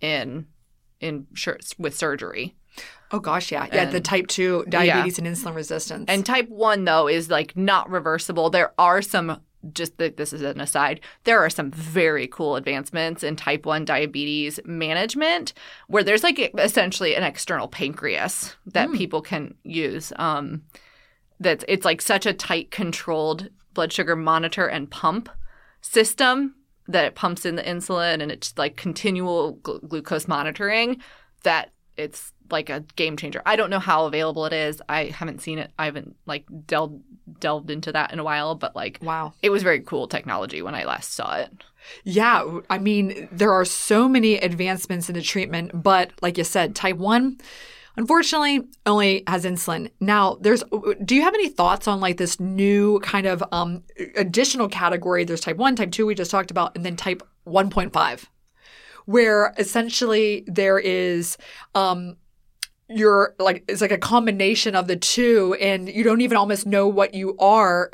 [0.00, 0.46] in
[1.00, 1.26] in
[1.78, 2.54] with surgery
[3.10, 3.84] Oh gosh, yeah, yeah.
[3.86, 6.06] the type two diabetes and insulin resistance.
[6.08, 9.40] and type 1 though is like not reversible there are some
[9.72, 13.84] just that this is an aside there are some very cool advancements in type 1
[13.84, 15.52] diabetes management
[15.88, 20.62] where there's like essentially an external pancreas that people can use um
[21.38, 25.28] that's it's like such a tight controlled blood sugar monitor and pump
[25.80, 26.54] system
[26.88, 31.00] that it pumps in the insulin and it's like continual gl- glucose monitoring
[31.44, 33.42] that it's like a game changer.
[33.46, 34.80] I don't know how available it is.
[34.88, 35.70] I haven't seen it.
[35.78, 37.02] I haven't like delved
[37.40, 39.32] delved into that in a while, but like wow.
[39.42, 41.50] it was very cool technology when I last saw it.
[42.04, 46.74] Yeah, I mean, there are so many advancements in the treatment, but like you said,
[46.74, 47.38] type 1
[47.96, 49.90] unfortunately only has insulin.
[50.00, 50.64] Now, there's
[51.04, 53.82] do you have any thoughts on like this new kind of um
[54.16, 55.24] additional category?
[55.24, 58.26] There's type 1, type 2 we just talked about and then type 1.5
[59.04, 61.36] where essentially there is
[61.74, 62.16] um
[62.94, 66.86] you're like it's like a combination of the two and you don't even almost know
[66.86, 67.90] what you are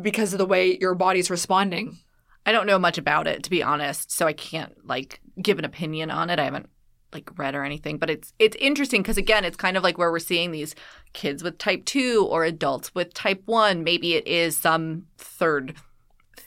[0.00, 1.98] because of the way your body's responding.
[2.44, 5.64] I don't know much about it to be honest, so I can't like give an
[5.64, 6.38] opinion on it.
[6.38, 6.68] I haven't
[7.12, 10.10] like read or anything, but it's it's interesting because again, it's kind of like where
[10.10, 10.74] we're seeing these
[11.12, 13.84] kids with type 2 or adults with type 1.
[13.84, 15.74] Maybe it is some third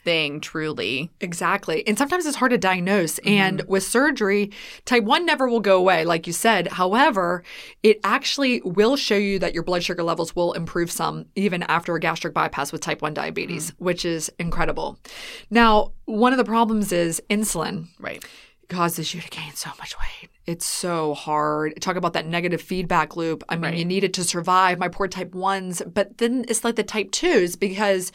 [0.05, 1.11] thing truly.
[1.19, 1.85] Exactly.
[1.85, 3.15] And sometimes it's hard to diagnose.
[3.19, 3.29] Mm-hmm.
[3.29, 4.51] And with surgery,
[4.85, 6.69] type 1 never will go away, like you said.
[6.69, 7.43] However,
[7.83, 11.95] it actually will show you that your blood sugar levels will improve some even after
[11.95, 13.75] a gastric bypass with type 1 diabetes, mm.
[13.79, 14.97] which is incredible.
[15.49, 18.23] Now, one of the problems is insulin Right.
[18.69, 20.29] causes you to gain so much weight.
[20.47, 21.81] It's so hard.
[21.81, 23.43] Talk about that negative feedback loop.
[23.49, 23.77] I mean, Right.
[23.77, 24.77] you need it to survive.
[24.77, 28.11] My poor type ones, but then it's like the type twos because,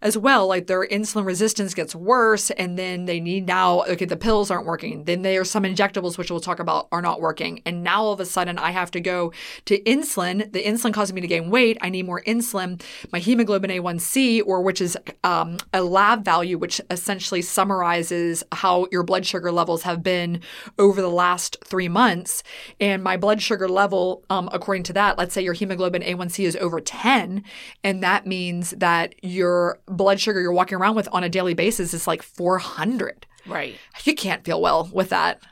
[0.00, 3.82] as well, like their insulin resistance gets worse, and then they need now.
[3.84, 5.04] Okay, the pills aren't working.
[5.04, 8.12] Then there are some injectables, which we'll talk about, are not working, and now all
[8.14, 9.32] of a sudden I have to go
[9.66, 10.50] to insulin.
[10.52, 11.76] The insulin causes me to gain weight.
[11.82, 12.80] I need more insulin.
[13.12, 19.02] My hemoglobin A1C, or which is um, a lab value, which essentially summarizes how your
[19.02, 20.40] blood sugar levels have been
[20.78, 22.42] over the last three months.
[22.80, 26.56] And my blood sugar level, um, according to that, let's say your hemoglobin A1C is
[26.56, 27.44] over 10,
[27.82, 31.94] and that means that your blood sugar you're walking around with on a daily basis
[31.94, 33.26] is like 400.
[33.46, 33.76] Right.
[34.04, 35.42] You can't feel well with that.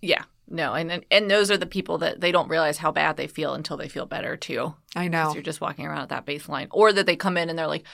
[0.00, 0.24] Yeah.
[0.50, 3.54] No, and, and those are the people that they don't realize how bad they feel
[3.54, 4.74] until they feel better too.
[4.96, 5.32] I know.
[5.34, 7.84] You're just walking around at that baseline, or that they come in and they're like,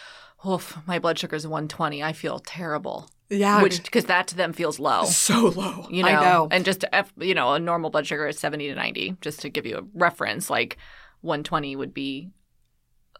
[0.49, 2.03] "Oof, my blood sugar's 120.
[2.03, 3.63] I feel terrible," Yeah.
[3.63, 5.05] which because that to them feels low.
[5.07, 5.87] so low.
[5.91, 6.49] You know, I know.
[6.51, 9.17] and just F- you know, a normal blood sugar is 70 to 90.
[9.21, 10.77] Just to give you a reference, like
[11.23, 12.31] 120 would be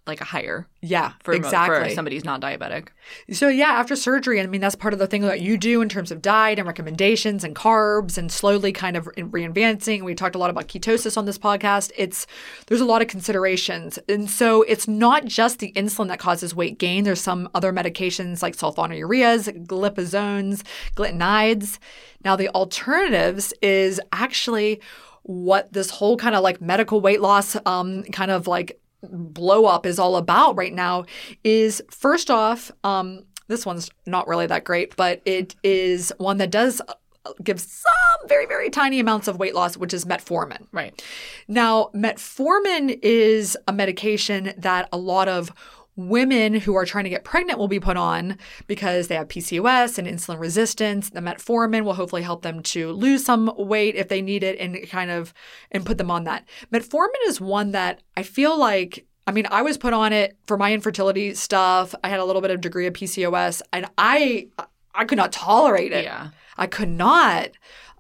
[0.07, 1.89] like a higher yeah, for exactly.
[1.89, 2.89] for somebody who's not diabetic.
[3.33, 5.89] So yeah, after surgery, I mean that's part of the thing that you do in
[5.89, 10.03] terms of diet and recommendations and carbs and slowly kind of reinventing.
[10.03, 11.91] We talked a lot about ketosis on this podcast.
[11.97, 12.27] It's
[12.67, 16.79] there's a lot of considerations, and so it's not just the insulin that causes weight
[16.79, 17.05] gain.
[17.05, 20.63] There's some other medications like sulfonylureas, glitazones,
[20.97, 21.79] glitinides.
[22.25, 24.83] Now the alternatives is actually
[25.23, 28.79] what this whole kind of like medical weight loss um, kind of like
[29.13, 31.05] blow up is all about right now
[31.43, 36.51] is first off um this one's not really that great but it is one that
[36.51, 36.95] does uh,
[37.43, 37.93] give some
[38.29, 41.03] very very tiny amounts of weight loss which is metformin Right.
[41.49, 45.53] now metformin is a medication that a lot of
[45.97, 49.99] women who are trying to get pregnant will be put on because they have PCOS
[49.99, 51.11] and insulin resistance.
[51.11, 54.89] The metformin will hopefully help them to lose some weight if they need it and
[54.89, 55.33] kind of
[55.71, 56.47] and put them on that.
[56.73, 60.59] Metformin is one that I feel like I mean, I was put on it for
[60.59, 61.95] my infertility stuff.
[62.05, 64.49] I had a little bit of degree of PCOS and I
[64.95, 66.05] I could not tolerate it.
[66.05, 66.31] Yeah.
[66.57, 67.51] I could not.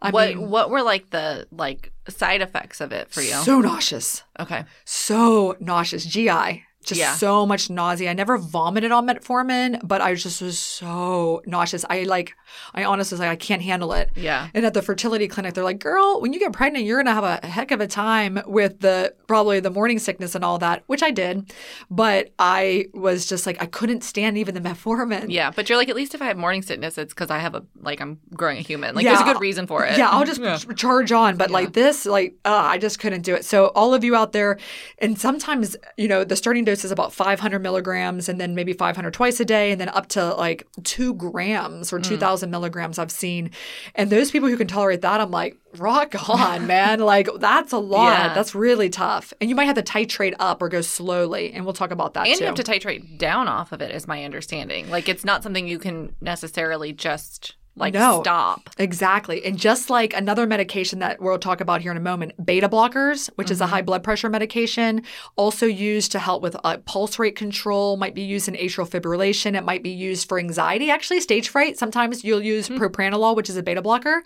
[0.02, 3.32] I what mean, what were like the like side effects of it for you?
[3.34, 4.22] so nauseous.
[4.38, 4.64] okay.
[4.84, 6.04] so nauseous.
[6.04, 7.14] GI, just Yeah.
[7.14, 8.10] so much nausea.
[8.10, 11.84] I never vomited on metformin, but I just was so nauseous.
[11.90, 12.34] I like,
[12.74, 14.10] I honestly was like, I can't handle it.
[14.14, 14.48] Yeah.
[14.54, 17.12] And at the fertility clinic, they're like, girl, when you get pregnant, you're going to
[17.20, 20.84] have a heck of a time with the probably the morning sickness and all that,
[20.86, 21.52] which I did.
[21.90, 25.26] But I was just like, I couldn't stand even the metformin.
[25.28, 27.54] Yeah, but you're like at least if I have morning sickness, it's because I have
[27.54, 28.94] a like I'm growing a human.
[28.94, 29.96] Like there's a good reason for it.
[29.98, 31.36] Yeah, I'll just ch- charge on.
[31.36, 33.44] But like this, like, uh, I just couldn't do it.
[33.44, 34.58] So, all of you out there,
[34.98, 39.12] and sometimes, you know, the starting dose is about 500 milligrams and then maybe 500
[39.14, 41.92] twice a day, and then up to like two grams Mm.
[41.92, 43.50] or 2,000 milligrams I've seen.
[43.94, 47.00] And those people who can tolerate that, I'm like, rock on, man.
[47.00, 48.18] Like, that's a lot.
[48.18, 48.34] Yeah.
[48.34, 49.32] That's really tough.
[49.40, 51.52] And you might have to titrate up or go slowly.
[51.52, 52.40] And we'll talk about that and too.
[52.44, 54.90] you have to titrate down off of it, is my understanding.
[54.90, 58.20] Like it's not something you can necessarily just like No.
[58.22, 58.70] stop.
[58.78, 59.44] Exactly.
[59.44, 63.28] And just like another medication that we'll talk about here in a moment, beta blockers,
[63.34, 65.02] which is a high blood pressure medication,
[65.34, 69.56] also used to help with uh, pulse rate control, might be used in atrial fibrillation.
[69.56, 71.76] It might be used for anxiety, actually, stage fright.
[71.76, 74.22] Sometimes you'll use propranolol, which is a beta blocker.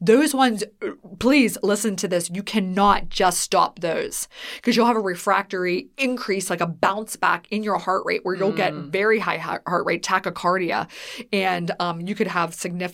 [0.00, 0.62] Those ones,
[1.18, 2.28] please listen to this.
[2.30, 7.46] You cannot just stop those because you'll have a refractory increase, like a bounce back
[7.50, 10.88] in your heart rate where you'll get very high heart heart rate, tachycardia,
[11.32, 12.89] and um, you could have significant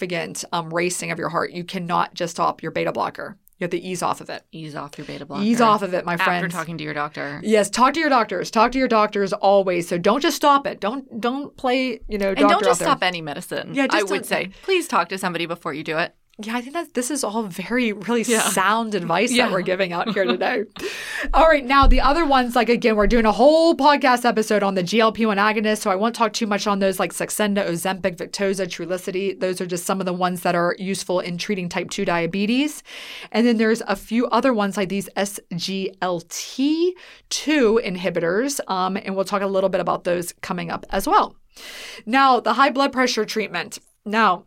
[0.53, 1.53] um, racing of your heart.
[1.53, 3.37] You cannot just stop your beta blocker.
[3.59, 4.43] You have to ease off of it.
[4.53, 5.43] Ease off your beta blocker.
[5.43, 6.45] Ease off of it, my friend.
[6.45, 7.41] after talking to your doctor.
[7.43, 8.51] Yes, talk to your doctors.
[8.51, 9.89] Talk to your doctors always.
[9.89, 10.79] So don't just stop it.
[10.79, 12.01] Don't don't play.
[12.07, 13.75] You know, And don't just stop any medicine.
[13.75, 16.15] Yeah, I would say please talk to somebody before you do it.
[16.39, 18.41] Yeah, I think that this is all very, really Yeah.
[18.51, 19.47] sound advice Yeah.
[19.47, 20.65] that we're giving out here today.
[21.33, 24.75] all right, now the other ones, like again, we're doing a whole podcast episode on
[24.75, 28.67] the GLP-1 agonists, so I won't talk too much on those, like Saxenda, Ozempic, Victoza,
[28.67, 29.41] Trulicity.
[29.41, 32.83] Those are just some of the ones that are useful in treating type 2 diabetes.
[33.33, 36.93] And then there's a few other ones like these SGLT2
[37.31, 41.35] inhibitors, um, and we'll talk a little bit about those coming up as well.
[42.05, 43.79] Now, the high blood pressure treatment.
[44.05, 44.45] Now,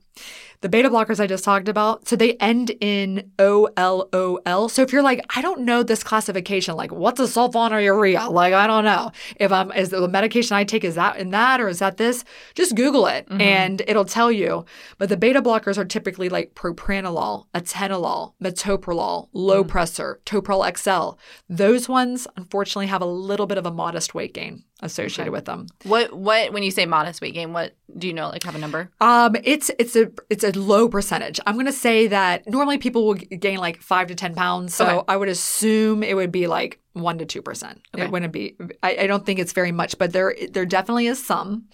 [0.61, 4.69] the beta blockers I just talked about, so they end in OLOL.
[4.69, 8.29] So if you're like, I don't know this classification, like what's a sulfonylurea?
[8.31, 11.61] Like I don't know if I'm is the medication I take is that in that
[11.61, 12.25] or is that this?
[12.55, 13.39] Just Google it mm-hmm.
[13.39, 14.65] and it'll tell you.
[14.97, 19.69] But the beta blockers are typically like propranolol, atenolol, metoprolol, low mm.
[19.69, 21.17] pressor, Toprol XL.
[21.47, 25.67] Those ones unfortunately have a little bit of a modest weight gain associated with them.
[25.83, 28.29] What what when you say modest weight gain, what do you know?
[28.29, 28.89] Like have a number?
[29.01, 31.39] Um, it's it's a it's a low percentage.
[31.45, 35.05] I'm gonna say that normally people will gain like five to ten pounds, so Okay.
[35.07, 37.81] I would assume it would be like one to two percent.
[37.93, 38.05] Okay.
[38.05, 38.55] It wouldn't be.
[38.83, 41.65] I, I don't think it's very much, but there there definitely is some.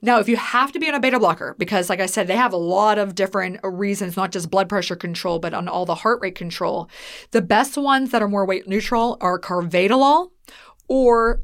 [0.00, 2.36] Now, if you have to be on a beta blocker, because like I said, they
[2.36, 5.96] have a lot of different reasons, not just blood pressure control, but on all the
[5.96, 6.88] heart rate control.
[7.32, 10.30] The best ones that are more weight neutral are carvedilol
[10.92, 11.40] or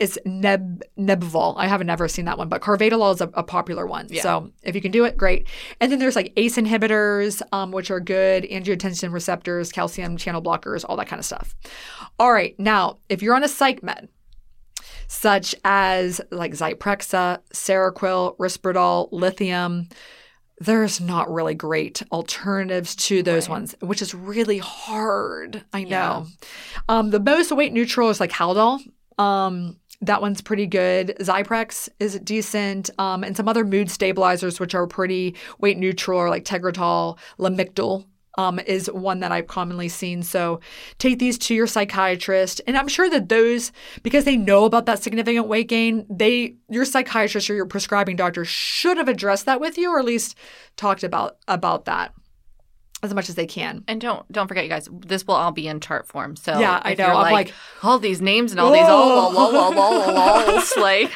[0.00, 1.52] it's Neb Nebval.
[1.58, 4.08] I haven't never seen that one, but Carvedilol is a, a popular one.
[4.22, 5.46] So if you can do it, great.
[5.82, 10.82] And then there's like ACE inhibitors, um, which are good, angiotensin receptors, calcium channel blockers,
[10.88, 11.54] all that kind of stuff.
[12.18, 14.08] All right, now if you're on a psych med,
[15.08, 19.90] such as like Zyprexa, Seroquel, Risperdal, lithium.
[20.58, 25.64] There's not really great alternatives to those ones, which is really hard.
[25.72, 26.26] I know.
[26.88, 28.80] Um, the most weight neutral is like Haldol.
[29.18, 31.14] Um, that one's pretty good.
[31.20, 36.30] Zyprex is decent, um, and some other mood stabilizers, which are pretty weight neutral, are
[36.30, 38.06] like Tegretol, Lamictal.
[38.38, 40.22] Um, is one that I've commonly seen.
[40.22, 40.60] So
[40.98, 43.72] take these to your psychiatrist, and I'm sure that those,
[44.02, 48.44] because they know about that significant weight gain, they your psychiatrist or your prescribing doctor
[48.44, 50.36] should have addressed that with you, or at least
[50.76, 52.12] talked about about that
[53.02, 53.84] as much as they can.
[53.86, 54.88] And don't don't forget, you guys.
[54.92, 56.36] This will all be in chart form.
[56.36, 57.06] So Yeah, I know.
[57.06, 60.62] I'm like, like, all these names and all these oh, lol, lol, lol, lol, lol,
[60.78, 61.12] like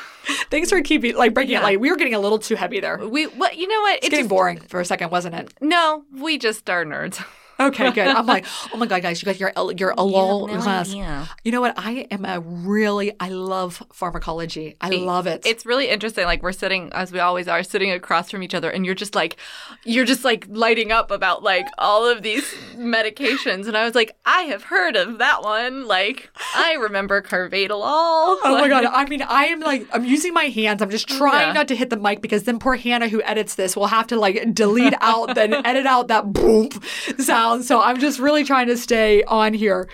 [0.51, 1.61] Thanks for keeping like breaking Yeah.
[1.61, 1.81] it light.
[1.81, 2.99] We were getting a little too heavy there.
[2.99, 3.97] We what you know what?
[3.97, 5.53] It getting just, boring for a second, wasn't it?
[5.61, 7.25] no, we just are nerds.
[7.61, 8.07] Okay, good.
[8.09, 10.91] I'm like, oh my god, guys, you got your your alol no class.
[10.91, 11.29] idea.
[11.45, 11.75] You know what?
[11.77, 14.77] I am a really I love pharmacology.
[14.81, 15.43] I love it.
[15.45, 16.25] It's really interesting.
[16.25, 19.15] Like we're sitting, as we always are, sitting across from each other, and you're just
[19.15, 19.37] like,
[19.85, 22.45] you're just like lighting up about like all of these
[22.77, 25.87] medications, and I was like, I have heard of that one.
[25.87, 27.71] Like I remember Carvedilol.
[27.83, 28.85] Oh my god!
[28.87, 30.83] I mean, I am like, I'm using my hands.
[30.83, 31.53] I'm just trying Yeah.
[31.53, 34.17] not to hit the mic because then poor Hannah, who edits this, will have to
[34.17, 36.71] like delete out, then edit out that boom
[37.19, 37.50] sound.
[37.63, 39.89] So I'm just really trying to stay on here.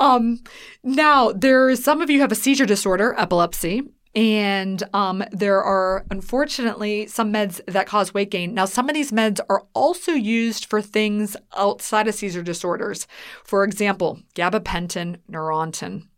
[0.00, 0.40] Um,
[0.82, 3.82] now there's some of you have a seizure disorder, epilepsy.
[4.14, 8.52] And um, there are unfortunately some meds that cause weight gain.
[8.52, 13.06] Now, some of these meds are also used for things outside of seizure disorders.
[13.42, 16.08] For example, gabapentin, Neurontin.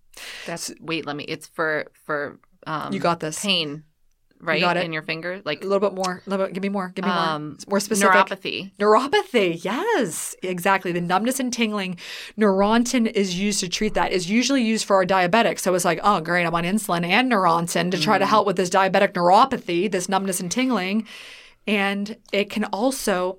[0.44, 1.06] That's wait.
[1.06, 1.24] Let me.
[1.24, 2.92] It's for for um.
[2.92, 3.40] You got this.
[3.40, 3.84] pain,
[4.44, 4.58] right?
[4.58, 4.84] You got it.
[4.84, 6.22] in your finger, like A little bit more.
[6.26, 6.54] A little bit.
[6.54, 6.92] Give me more.
[6.94, 7.56] Give me um, more.
[7.68, 8.12] More specific.
[8.12, 8.72] neuropathy.
[8.78, 9.64] Neuropathy.
[9.64, 10.92] Yes, exactly.
[10.92, 11.98] The numbness and tingling.
[12.38, 14.12] Neurontin is used to treat that.
[14.12, 15.60] Is usually used for our diabetics.
[15.60, 18.56] So it's like, oh, great, I'm on insulin and Neurontin to try to help with
[18.56, 21.06] this diabetic neuropathy, this numbness and tingling,
[21.66, 23.38] and it can also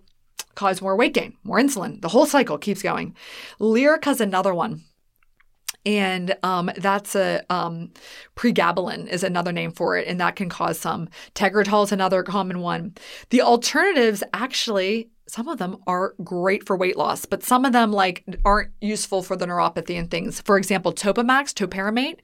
[0.56, 2.02] cause more weight gain, more insulin.
[2.02, 3.16] The whole cycle keeps going.
[3.60, 4.84] Lyrica is another one.
[5.86, 7.92] And um, that's a um,
[8.36, 11.10] pregabalin is another name for it, and that can cause some.
[11.36, 12.96] Tegretol is another common one.
[13.30, 17.92] The alternatives actually, some of them are great for weight loss, but some of them
[17.92, 20.42] like aren't useful for the neuropathy and things.
[20.42, 22.20] For example, Topamax, topiramate.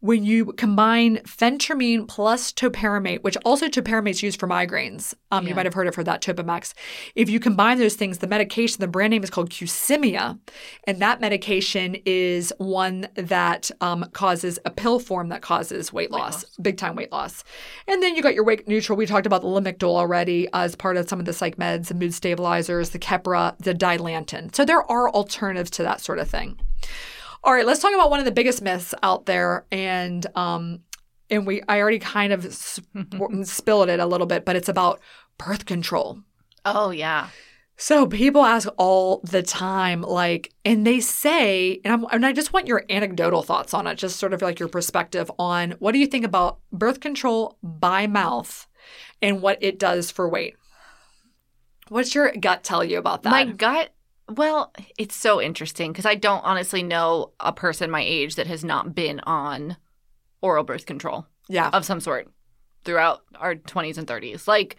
[0.00, 5.56] When you combine phentermine plus topiramate, which also topiramate is used for migraines, um, you
[5.56, 6.72] might have heard of for that Topamax.
[7.16, 10.38] If you combine those things, the medication, the brand name is called Qsymia,
[10.84, 16.44] and that medication is one that um, causes a pill form that causes weight loss,
[16.58, 17.42] big time weight loss.
[17.88, 18.96] And then you got your weight neutral.
[18.96, 21.94] We talked about the Lamictal already as part of some of the psych meds, the
[21.94, 24.54] mood stabilizers, the Keppra, the Dilantin.
[24.54, 26.56] So there are alternatives to that sort of thing.
[27.44, 30.80] All right, let's talk about one of the biggest myths out there, and um,
[31.30, 32.86] and we I already kind of sp-
[33.44, 35.00] spilled it a little bit, but it's about
[35.38, 36.20] birth control.
[36.64, 37.28] Oh yeah.
[37.80, 42.52] So people ask all the time, like, and they say, and, I'm, and I just
[42.52, 46.00] want your anecdotal thoughts on it, just sort of like your perspective on what do
[46.00, 48.66] you think about birth control by mouth
[49.22, 50.56] and what it does for weight?
[51.88, 53.30] What's your gut tell you about that?
[53.30, 53.94] My gut,
[54.28, 58.64] well, it's so interesting because I don't honestly know a person my age that has
[58.64, 59.76] not been on
[60.40, 62.30] oral birth control yeah, of some sort
[62.84, 64.46] throughout our 20s and 30s.
[64.46, 64.76] Like,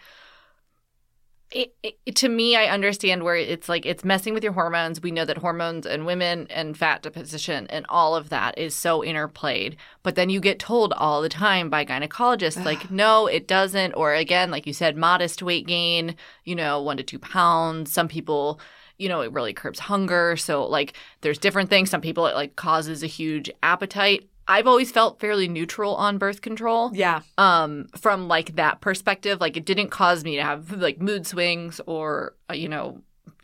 [1.52, 5.02] it, it, to me, I understand where it's like it's messing with your hormones.
[5.02, 9.02] We know that hormones and women and fat deposition and all of that is so
[9.02, 9.76] interplayed.
[10.04, 13.93] But then you get told all the time by gynecologists, like, no, it doesn't.
[13.93, 17.91] Or again, like you said, modest weight gain, you know, one to two pounds.
[17.91, 18.60] Some people,
[19.00, 20.36] you know, it really curbs hunger.
[20.38, 21.89] So, like, there's different things.
[21.89, 24.30] Some people, it like causes a huge appetite.
[24.47, 29.56] I've always felt fairly neutral on birth control yeah, um from like that perspective like
[29.56, 33.00] it didn't cause me to have like mood swings or uh, you know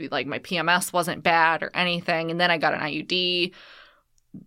[0.10, 3.54] like my PMS wasn't bad or anything and then I got an IUD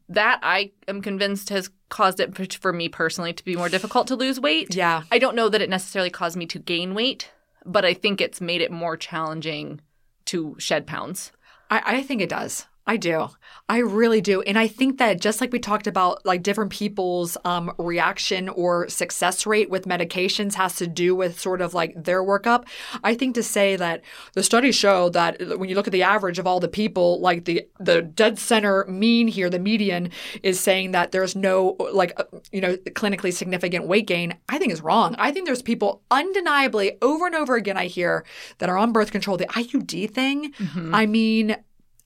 [0.08, 4.08] that I am convinced has caused it for- for me personally to be more difficult
[4.08, 5.04] to lose weight yeah.
[5.12, 7.30] I don't know that it necessarily caused me to gain weight
[7.64, 9.80] but I think it's made it more challenging
[10.28, 11.32] to shed pounds
[11.70, 12.66] I, I think it does.
[12.88, 13.28] I do.
[13.68, 14.40] I really do.
[14.40, 18.88] And I think that just like we talked about, like different people's um, reaction or
[18.88, 22.64] success rate with medications has to do with sort of like their workup.
[23.04, 24.00] I think to say that
[24.32, 27.44] the studies show that when you look at the average of all the people, like
[27.44, 30.10] the the dead center mean here, the median
[30.42, 34.34] is saying that there's no like uh, you know clinically significant weight gain.
[34.48, 35.14] I think is wrong.
[35.18, 38.24] I think there's people undeniably over and over again I hear
[38.58, 39.36] that are on birth control.
[39.36, 40.54] The IUD thing.
[40.94, 41.54] I mean,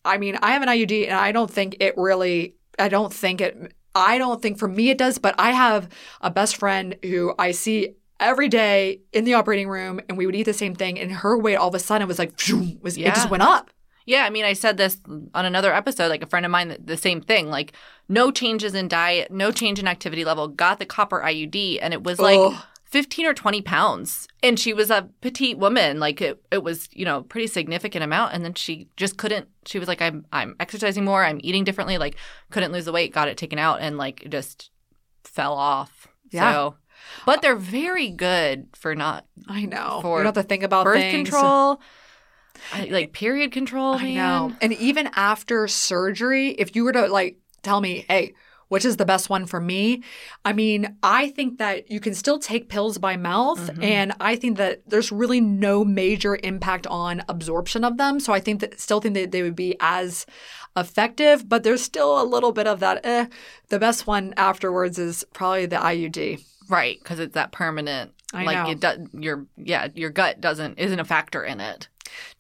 [0.04, 3.40] I mean, I have an IUD and I don't think it really, I don't think
[3.40, 5.88] it, I don't think for me it does, but I have
[6.20, 10.34] a best friend who I see every day in the operating room and we would
[10.34, 12.96] eat the same thing and her weight all of a sudden was like, phew, was,
[12.96, 13.08] yeah.
[13.08, 13.70] it just went up.
[14.04, 16.96] Yeah, I mean, I said this on another episode, like a friend of mine, the
[16.96, 17.48] same thing.
[17.48, 17.72] Like,
[18.08, 22.02] no changes in diet, no change in activity level, got the copper IUD, and it
[22.02, 22.52] was like.
[22.92, 24.28] 15 or 20 pounds.
[24.42, 25.98] And she was a petite woman.
[25.98, 28.34] Like it, it was, you know, pretty significant amount.
[28.34, 31.24] And then she just couldn't, she was like, I'm, I'm exercising more.
[31.24, 31.96] I'm eating differently.
[31.96, 32.16] Like
[32.50, 34.70] couldn't lose the weight, got it taken out and like just
[35.24, 36.06] fell off.
[36.30, 36.52] Yeah.
[36.52, 36.76] So,
[37.24, 39.26] but they're very good for not.
[39.48, 40.00] I know.
[40.02, 41.30] For you know the thing about birth things.
[41.30, 41.80] control.
[42.74, 43.94] I, like period control.
[43.94, 44.52] I know.
[44.60, 48.34] And even after surgery, if you were to like tell me, hey,
[48.72, 50.02] which is the best one for me.
[50.46, 53.82] I mean, I think that you can still take pills by mouth, Mm-hmm.
[53.82, 58.18] and I think that there's really no major impact on absorption of them.
[58.18, 60.24] So I think that still think that they would be as
[60.74, 63.04] effective, but there's still a little bit of that.
[63.04, 63.26] Eh.
[63.68, 66.42] The best one afterwards is probably the IUD.
[66.70, 68.12] Right, because it's that permanent.
[68.32, 68.70] I like know.
[68.70, 68.98] it does.
[69.12, 71.88] Your yeah, your gut doesn't isn't a factor in it.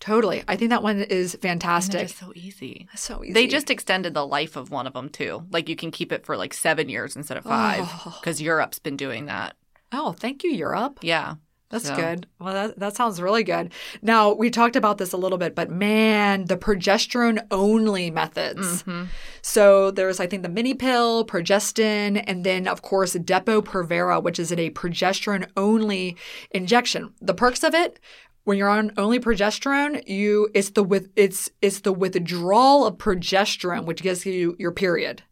[0.00, 2.02] Totally, I think that one is fantastic.
[2.02, 2.88] it's so easy.
[2.94, 3.32] so easy.
[3.32, 5.44] They just extended the life of one of them too.
[5.50, 7.88] Like you can keep it for like seven years instead of five
[8.20, 9.56] because Europe's been doing that.
[9.92, 10.98] oh, thank you, Europe.
[11.02, 11.34] Yeah,
[11.70, 12.26] That's So- good.
[12.38, 13.72] Well, that, that sounds really good.
[14.02, 18.82] Now, we talked about this a little bit, but man, the progesterone only methods.
[18.82, 19.06] Mhm.
[19.40, 24.52] So there's, I think, the mini pill, progestin, and then, of course, Depo-Provera, which is
[24.52, 26.16] a progesterone only
[26.50, 27.14] injection.
[27.22, 27.98] The perks of it.
[28.44, 33.84] When you're on only progesterone, you it's the with it's it's the withdrawal of progesterone,
[33.84, 35.22] which gives you your period.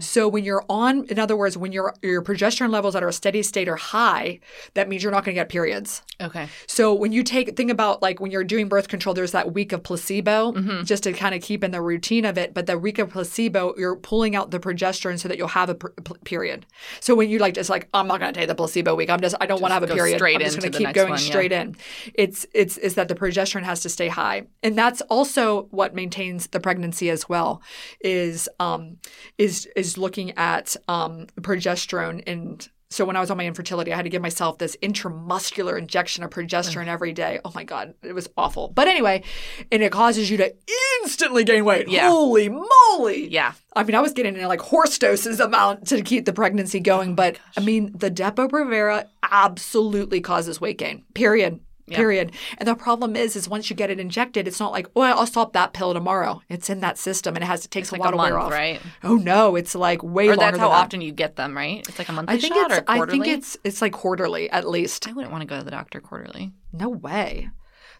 [0.00, 3.42] So when you're on, in other words, when your your progesterone levels at a steady
[3.42, 4.40] state are high,
[4.74, 6.02] that means you're not going to get periods.
[6.20, 6.48] Okay.
[6.66, 9.72] So when you take think about like when you're doing birth control, there's that week
[9.72, 10.52] of placebo
[10.84, 12.54] just to kind of keep in the routine of it.
[12.54, 15.74] But the week of placebo, you're pulling out the progesterone so that you'll have a
[15.74, 15.92] per-
[16.24, 16.66] period.
[17.00, 19.10] So when you like just like I'm not going to take the placebo week.
[19.10, 20.18] I'm just I don't want to have a period.
[20.18, 21.24] straight I'm just going to keep going one, yeah.
[21.24, 21.76] straight in.
[22.14, 26.48] It's it's is that the progesterone has to stay high, and that's also what maintains
[26.48, 27.62] the pregnancy as well.
[28.00, 28.98] Is um
[29.38, 32.68] is is looking at um progesterone and.
[32.88, 36.22] So when I was on my infertility, I had to give myself this intramuscular injection
[36.22, 37.40] of progesterone every day.
[37.44, 38.68] Oh my god, it was awful.
[38.68, 39.24] But anyway,
[39.72, 40.54] and it causes you to
[41.02, 41.88] instantly gain weight.
[41.88, 42.08] Yeah.
[42.08, 43.28] Holy moly!
[43.28, 43.54] Yeah.
[43.74, 47.16] I mean, I was getting in like horse doses amount to keep the pregnancy going,
[47.16, 51.02] but I mean, the Depo-Provera absolutely causes weight gain.
[51.12, 51.58] Period.
[51.88, 51.96] Yeah.
[51.98, 52.32] Period.
[52.58, 55.26] And the problem is, is once you get it injected, it's not like, oh, I'll
[55.26, 56.42] stop that pill tomorrow.
[56.48, 58.38] It's in that system, and it has to take a like while a to wear
[58.38, 58.50] off.
[58.50, 58.80] right?
[59.04, 60.84] Oh no, it's like way Or longer that's how than that.
[60.84, 61.86] often you get them, right?
[61.88, 62.80] It's like a monthly I think shot it's.
[62.80, 63.56] or I think it's.
[63.62, 65.06] It's like quarterly at least.
[65.06, 66.52] I wouldn't want to go to the doctor quarterly.
[66.72, 67.50] No way.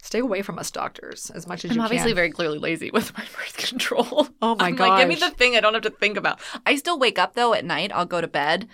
[0.03, 1.79] Stay away from us doctors as much as you can.
[1.79, 2.17] I'm you obviously can.
[2.17, 4.29] very clearly lazy with my birth control.
[4.43, 6.41] Oh my I'm Like, give me the thing I don't have to think about.
[6.65, 7.93] I still wake up though at night.
[7.95, 8.69] I'll go to bed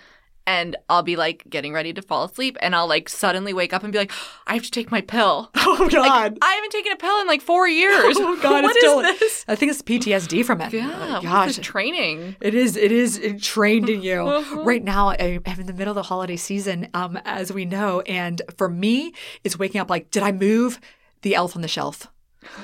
[0.45, 3.83] and I'll be like getting ready to fall asleep, and I'll like suddenly wake up
[3.83, 4.11] and be like,
[4.47, 5.49] I have to take my pill.
[5.55, 6.33] oh God.
[6.33, 8.15] Like, I haven't taken a pill in like four years.
[8.17, 9.45] Oh God, what it's is still, this?
[9.47, 10.73] I think it's PTSD from it.
[10.73, 12.35] Yeah, Oh, gosh, training.
[12.41, 12.75] It is.
[12.77, 14.21] It is trained in you.
[14.27, 14.63] Uh-huh.
[14.63, 18.41] Right now, I'm in the middle of the holiday season, um, as we know, and
[18.57, 19.13] for me,
[19.43, 20.79] it's waking up like, did I move
[21.21, 22.07] the elf on the shelf?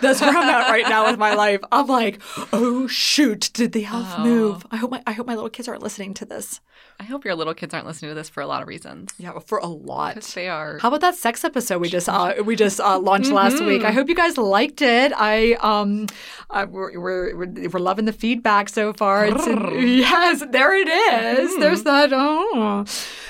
[0.01, 1.61] That's where I'm at right now with my life.
[1.71, 2.21] I'm like,
[2.53, 4.23] oh shoot, did the elf Oh.
[4.23, 4.65] move?
[4.71, 6.61] I hope my I hope my little kids aren't listening to this.
[7.01, 9.13] I hope your little kids aren't listening to this for a lot of reasons.
[9.17, 10.21] Yeah, for a lot.
[10.35, 10.79] They are.
[10.79, 13.83] How about that sex episode we just uh, we just uh, launched last week?
[13.83, 15.11] I hope you guys liked it.
[15.15, 16.07] I um,
[16.49, 19.27] I, we're, we're we're we're loving the feedback so far.
[19.27, 21.57] Yes, there it is.
[21.59, 22.11] There's that.
[22.13, 22.85] Oh,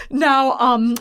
[0.10, 0.96] now um,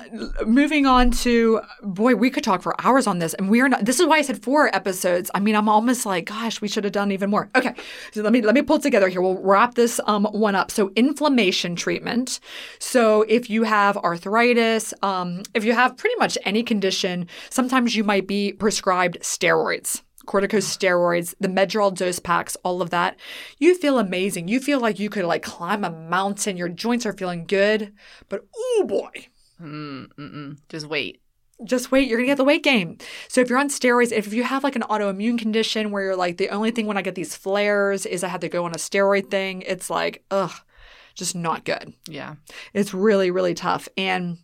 [0.46, 3.84] moving on to boy, we could talk for hours on this, and we are not.
[3.84, 5.30] This is why I said four episodes.
[5.39, 7.49] I mean, I'm almost like, gosh, we should have done even more.
[7.55, 7.72] Okay,
[8.11, 9.22] so let me let me pull together here.
[9.22, 10.72] We'll wrap this um one up.
[10.72, 12.41] So inflammation treatment.
[12.80, 18.03] So if you have arthritis, um, if you have pretty much any condition, sometimes you
[18.03, 20.03] might be prescribed steroids.
[20.26, 23.16] Corticosteroids, the Medrol dose packs, all of that.
[23.59, 24.49] You feel amazing.
[24.49, 26.57] You feel like you could like climb a mountain.
[26.57, 27.93] Your joints are feeling good.
[28.28, 29.28] But oh boy,
[29.62, 30.59] Mm, mm-mm.
[30.68, 31.20] Just wait.
[31.64, 32.98] Just wait, you're gonna get the weight gain.
[33.28, 36.36] So if you're on steroids, if you have like an autoimmune condition where you're like,
[36.36, 38.78] the only thing when I get these flares is I have to go on a
[38.78, 40.52] steroid thing, it's like, ugh,
[41.14, 41.92] just not good.
[42.06, 42.36] Yeah.
[42.74, 43.88] It's really, really tough.
[43.96, 44.38] And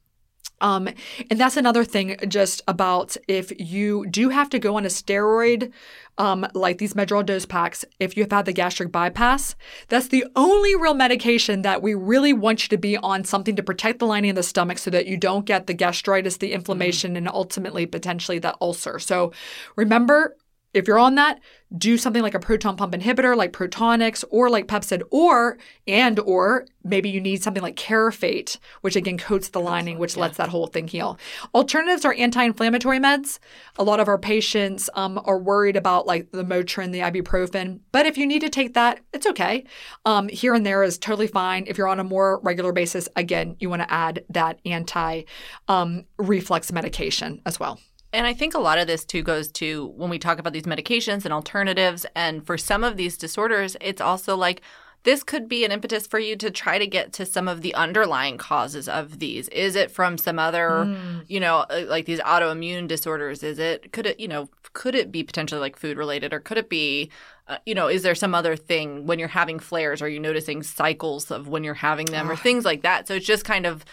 [0.64, 0.88] um,
[1.30, 5.70] and that's another thing just about if you do have to go on a steroid,
[6.16, 9.56] um, like these Medrol dose packs, if you've had the gastric bypass,
[9.88, 13.62] that's the only real medication that we really want you to be on something to
[13.62, 17.14] protect the lining of the stomach so that you don't get the gastritis, the inflammation,
[17.14, 18.98] and ultimately potentially that ulcer.
[18.98, 19.32] So
[19.76, 20.34] remember,
[20.74, 21.40] if you're on that,
[21.76, 26.66] do something like a proton pump inhibitor like Protonix or like Pepcid or and or
[26.84, 30.66] maybe you need something like Carafate, which again coats the lining, which lets that whole
[30.66, 31.18] thing heal.
[31.54, 33.38] Alternatives are anti-inflammatory meds.
[33.76, 38.06] A lot of our patients um, are worried about like the Motrin, the ibuprofen, but
[38.06, 39.64] if you need to take that, it's okay.
[40.04, 41.64] Um, here and there is totally fine.
[41.66, 45.22] If you're on a more regular basis, again, you want to add that anti
[45.68, 47.80] um, reflux medication as well.
[48.14, 50.62] And I think a lot of this too goes to when we talk about these
[50.62, 52.06] medications and alternatives.
[52.14, 54.62] And for some of these disorders, it's also like
[55.02, 57.74] this could be an impetus for you to try to get to some of the
[57.74, 59.48] underlying causes of these.
[59.48, 60.96] Is it from some other,
[61.26, 63.42] you know, uh, like these autoimmune disorders?
[63.42, 66.58] Is it, could it, you know, could it be potentially like food related or could
[66.58, 67.10] it be
[67.46, 70.64] uh, you know is there some other thing when you're having flares are you noticing
[70.64, 73.84] cycles of when you're having them or things like that so it's just kind of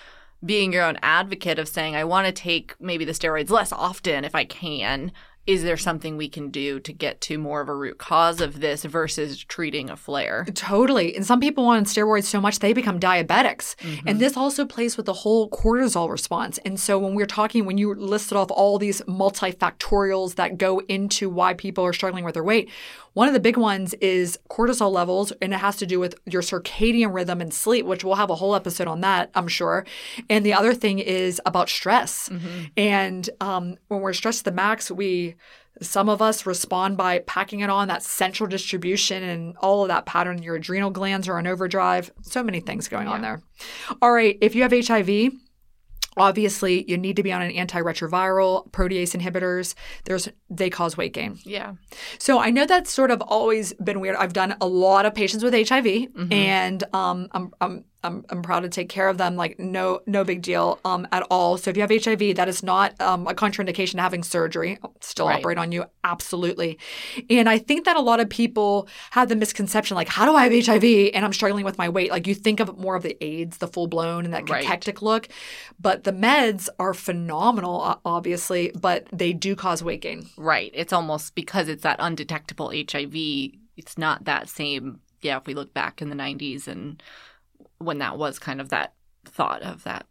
[0.43, 4.23] being your own advocate of saying i want to take maybe the steroids less often
[4.25, 5.11] if i can
[5.47, 8.59] is there something we can do to get to more of a root cause of
[8.59, 10.45] this versus treating a flare?
[10.53, 11.15] Totally.
[11.15, 13.75] And some people on steroids so much they become diabetics.
[13.77, 14.07] Mm-hmm.
[14.07, 16.59] And this also plays with the whole cortisol response.
[16.59, 21.27] And so when we're talking, when you listed off all these multifactorials that go into
[21.27, 22.69] why people are struggling with their weight,
[23.13, 26.41] one of the big ones is cortisol levels, and it has to do with your
[26.41, 29.85] circadian rhythm and sleep, which we'll have a whole episode on that, I'm sure.
[30.29, 32.29] And the other thing is about stress.
[32.29, 32.63] Mm-hmm.
[32.77, 35.35] And um, when we're stressed to the max, we
[35.81, 40.05] some of us respond by packing it on that central distribution and all of that
[40.05, 40.43] pattern.
[40.43, 42.11] Your adrenal glands are on overdrive.
[42.21, 43.13] So many things going yeah.
[43.13, 43.41] on there.
[44.01, 45.31] All right, if you have HIV,
[46.17, 49.75] Obviously, you need to be on an antiretroviral, protease inhibitors.
[50.05, 51.39] There's they cause weight gain.
[51.43, 51.75] Yeah.
[52.19, 54.17] So I know that's sort of always been weird.
[54.17, 56.33] I've done a lot of patients with HIV, mm-hmm.
[56.33, 59.35] and um, I'm, I'm I'm, I'm proud to take care of them.
[59.35, 61.57] Like no no big deal um, at all.
[61.57, 64.79] So if you have HIV, that is not um, a contraindication to having surgery.
[65.01, 65.39] still right.
[65.39, 66.79] operate on you absolutely.
[67.29, 70.47] And I think that a lot of people have the misconception like, how do I
[70.47, 72.11] have HIV and I'm struggling with my weight?
[72.11, 75.01] Like you think of more of the AIDS, the full blown and that right.
[75.01, 75.27] look,
[75.79, 80.27] but the meds are phenomenal, obviously, but they do cause weight gain.
[80.37, 80.71] Right.
[80.73, 83.13] It's almost because it's that undetectable HIV.
[83.77, 85.01] It's not that same.
[85.21, 87.01] Yeah, if we look back in the 90s and
[87.83, 88.93] when that was kind of that
[89.25, 90.05] thought of that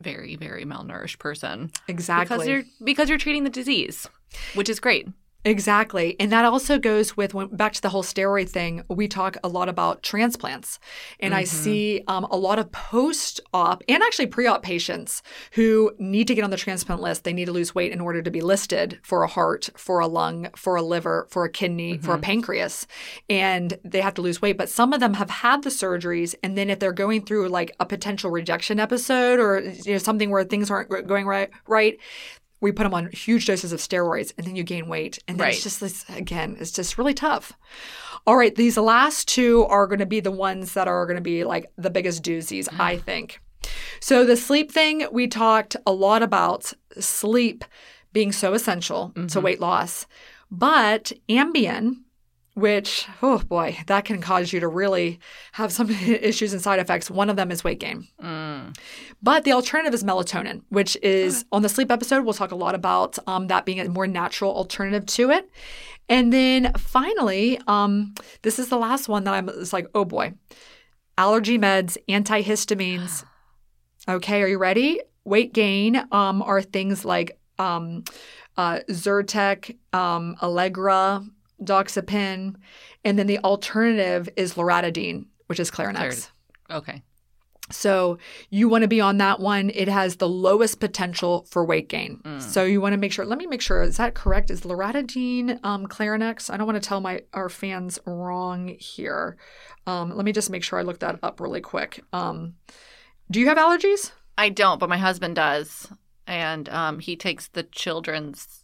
[0.00, 1.70] very very malnourished person.
[1.88, 2.36] Exactly.
[2.36, 4.08] Because you're because you're treating the disease
[4.54, 5.08] which is great
[5.44, 6.16] Exactly.
[6.18, 8.82] And that also goes with when, back to the whole steroid thing.
[8.88, 10.80] We talk a lot about transplants.
[11.20, 11.40] And mm-hmm.
[11.40, 15.22] I see um, a lot of post op and actually pre op patients
[15.52, 17.22] who need to get on the transplant list.
[17.22, 20.08] They need to lose weight in order to be listed for a heart, for a
[20.08, 22.04] lung, for a liver, for a kidney, mm-hmm.
[22.04, 22.22] for a mm-hmm.
[22.22, 22.88] pancreas.
[23.30, 24.58] And they have to lose weight.
[24.58, 26.34] But some of them have had the surgeries.
[26.42, 30.30] And then if they're going through like a potential rejection episode or you know, something
[30.30, 31.96] where things aren't going right, right,
[32.60, 35.18] we put them on huge doses of steroids and then you gain weight.
[35.28, 35.54] And then right.
[35.54, 37.52] it's just this, again, it's just really tough.
[38.26, 41.22] All right, these last two are going to be the ones that are going to
[41.22, 43.40] be like the biggest doozies, I think.
[44.00, 47.64] So the sleep thing, we talked a lot about sleep
[48.12, 49.26] being so essential mm-hmm.
[49.28, 50.06] to weight loss.
[50.50, 52.02] But Ambien,
[52.58, 55.20] which, oh boy, that can cause you to really
[55.52, 57.10] have some issues and side effects.
[57.10, 58.08] One of them is weight gain.
[58.22, 58.76] Mm.
[59.22, 62.74] But the alternative is melatonin, which is on the sleep episode, we'll talk a lot
[62.74, 65.48] about um, that being a more natural alternative to it.
[66.08, 70.34] And then finally, um, this is the last one that I'm it's like, oh boy,
[71.16, 73.24] allergy meds, antihistamines.
[74.08, 75.02] Okay, are you ready?
[75.24, 78.04] Weight gain um, are things like um,
[78.56, 81.22] uh, Zyrtec, um, Allegra,
[81.62, 82.56] doxepin,
[83.04, 86.30] and then the alternative is loratadine, which is Clarinex.
[86.70, 87.02] Okay.
[87.70, 88.18] So
[88.50, 89.70] you want to be on that one.
[89.74, 92.20] It has the lowest potential for weight gain.
[92.24, 92.40] Mm.
[92.40, 93.24] So you want to make sure.
[93.24, 93.82] Let me make sure.
[93.82, 94.50] Is that correct?
[94.50, 96.50] Is loratadine um, Clarinex?
[96.50, 99.36] I don't want to tell my our fans wrong here.
[99.86, 102.02] Um, let me just make sure I look that up really quick.
[102.12, 102.54] Um,
[103.30, 104.12] do you have allergies?
[104.38, 105.88] I don't, but my husband does,
[106.26, 108.62] and um, he takes the children's,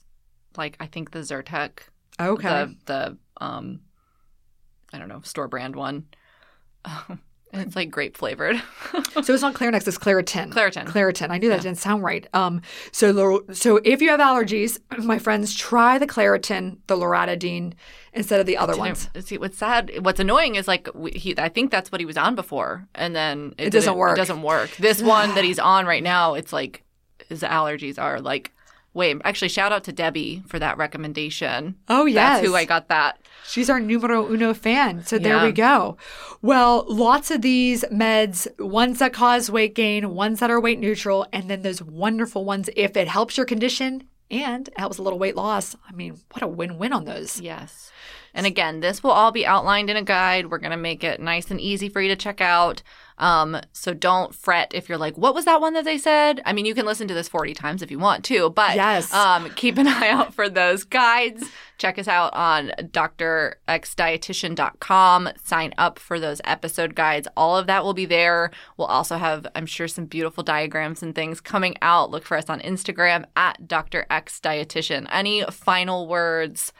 [0.56, 1.80] like I think the Zyrtec
[2.20, 2.48] Okay.
[2.48, 3.80] The the um
[4.92, 6.06] I don't know, store brand one.
[7.52, 8.62] it's like grape flavored.
[9.22, 10.52] so it's not Clarinex, it's Claritin.
[10.52, 10.86] Claritin.
[10.86, 11.30] Claritin.
[11.30, 11.62] I knew that yeah.
[11.62, 12.26] didn't sound right.
[12.32, 12.62] Um,
[12.92, 17.74] so so if you have allergies, my friends, try the Claritin, the Loratadine,
[18.12, 19.08] instead of the other ones.
[19.20, 22.34] See, what's sad, what's annoying is like he, I think that's what he was on
[22.34, 24.16] before, and then it, it doesn't work.
[24.16, 24.70] It doesn't work.
[24.76, 26.82] This one that he's on right now, it's like
[27.28, 28.52] his allergies are like
[28.94, 31.74] Wait, actually, shout out to Debbie for that recommendation.
[31.88, 32.14] Oh, yes.
[32.14, 33.18] That's who I got that.
[33.46, 35.04] She's our numero uno fan.
[35.04, 35.44] So there yeah.
[35.44, 35.96] we go.
[36.42, 41.26] Well, lots of these meds, ones that cause weight gain, ones that are weight neutral,
[41.32, 45.36] and then those wonderful ones if it helps your condition and helps a little weight
[45.36, 45.76] loss.
[45.88, 47.40] I mean, what a win win on those.
[47.40, 47.90] Yes.
[48.34, 50.50] And again, this will all be outlined in a guide.
[50.50, 52.82] We're going to make it nice and easy for you to check out.
[53.18, 56.42] Um, so don't fret if you're like, what was that one that they said?
[56.44, 59.14] I mean, you can listen to this 40 times if you want to, but yes.
[59.14, 61.48] um, keep an eye out for those guides.
[61.78, 65.28] Check us out on drxdietitian.com.
[65.42, 67.28] Sign up for those episode guides.
[67.36, 68.50] All of that will be there.
[68.76, 72.10] We'll also have, I'm sure, some beautiful diagrams and things coming out.
[72.10, 75.06] Look for us on Instagram at drxdietitian.
[75.10, 76.72] Any final words?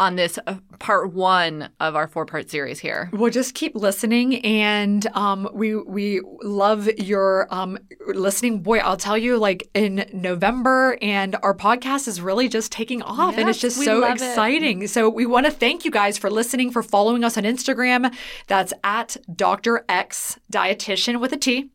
[0.00, 3.10] On this uh, part one of our four part series here.
[3.12, 7.78] We'll just keep listening, and um, we we love your um,
[8.08, 8.62] listening.
[8.62, 13.36] Boy, I'll tell you, like in November, and our podcast is really just taking off,
[13.36, 14.14] and it's just so love it.
[14.14, 14.86] exciting.
[14.86, 18.12] So we want to thank you guys for listening, for following us on Instagram.
[18.46, 19.84] That's at Dr.
[19.88, 21.70] X Dietitian with a T.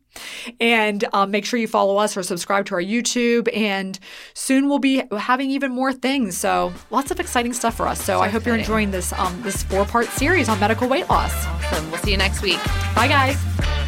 [0.60, 3.48] And um, make sure you follow us or subscribe to our YouTube.
[3.54, 3.98] And
[4.34, 6.36] soon we'll be having even more things.
[6.36, 8.02] So lots of exciting stuff for us.
[8.02, 11.32] So, I hope you're enjoying this um, this four part series on medical weight loss.
[11.46, 11.90] Awesome.
[11.90, 12.62] We'll see you next week.
[12.94, 13.85] Bye, guys.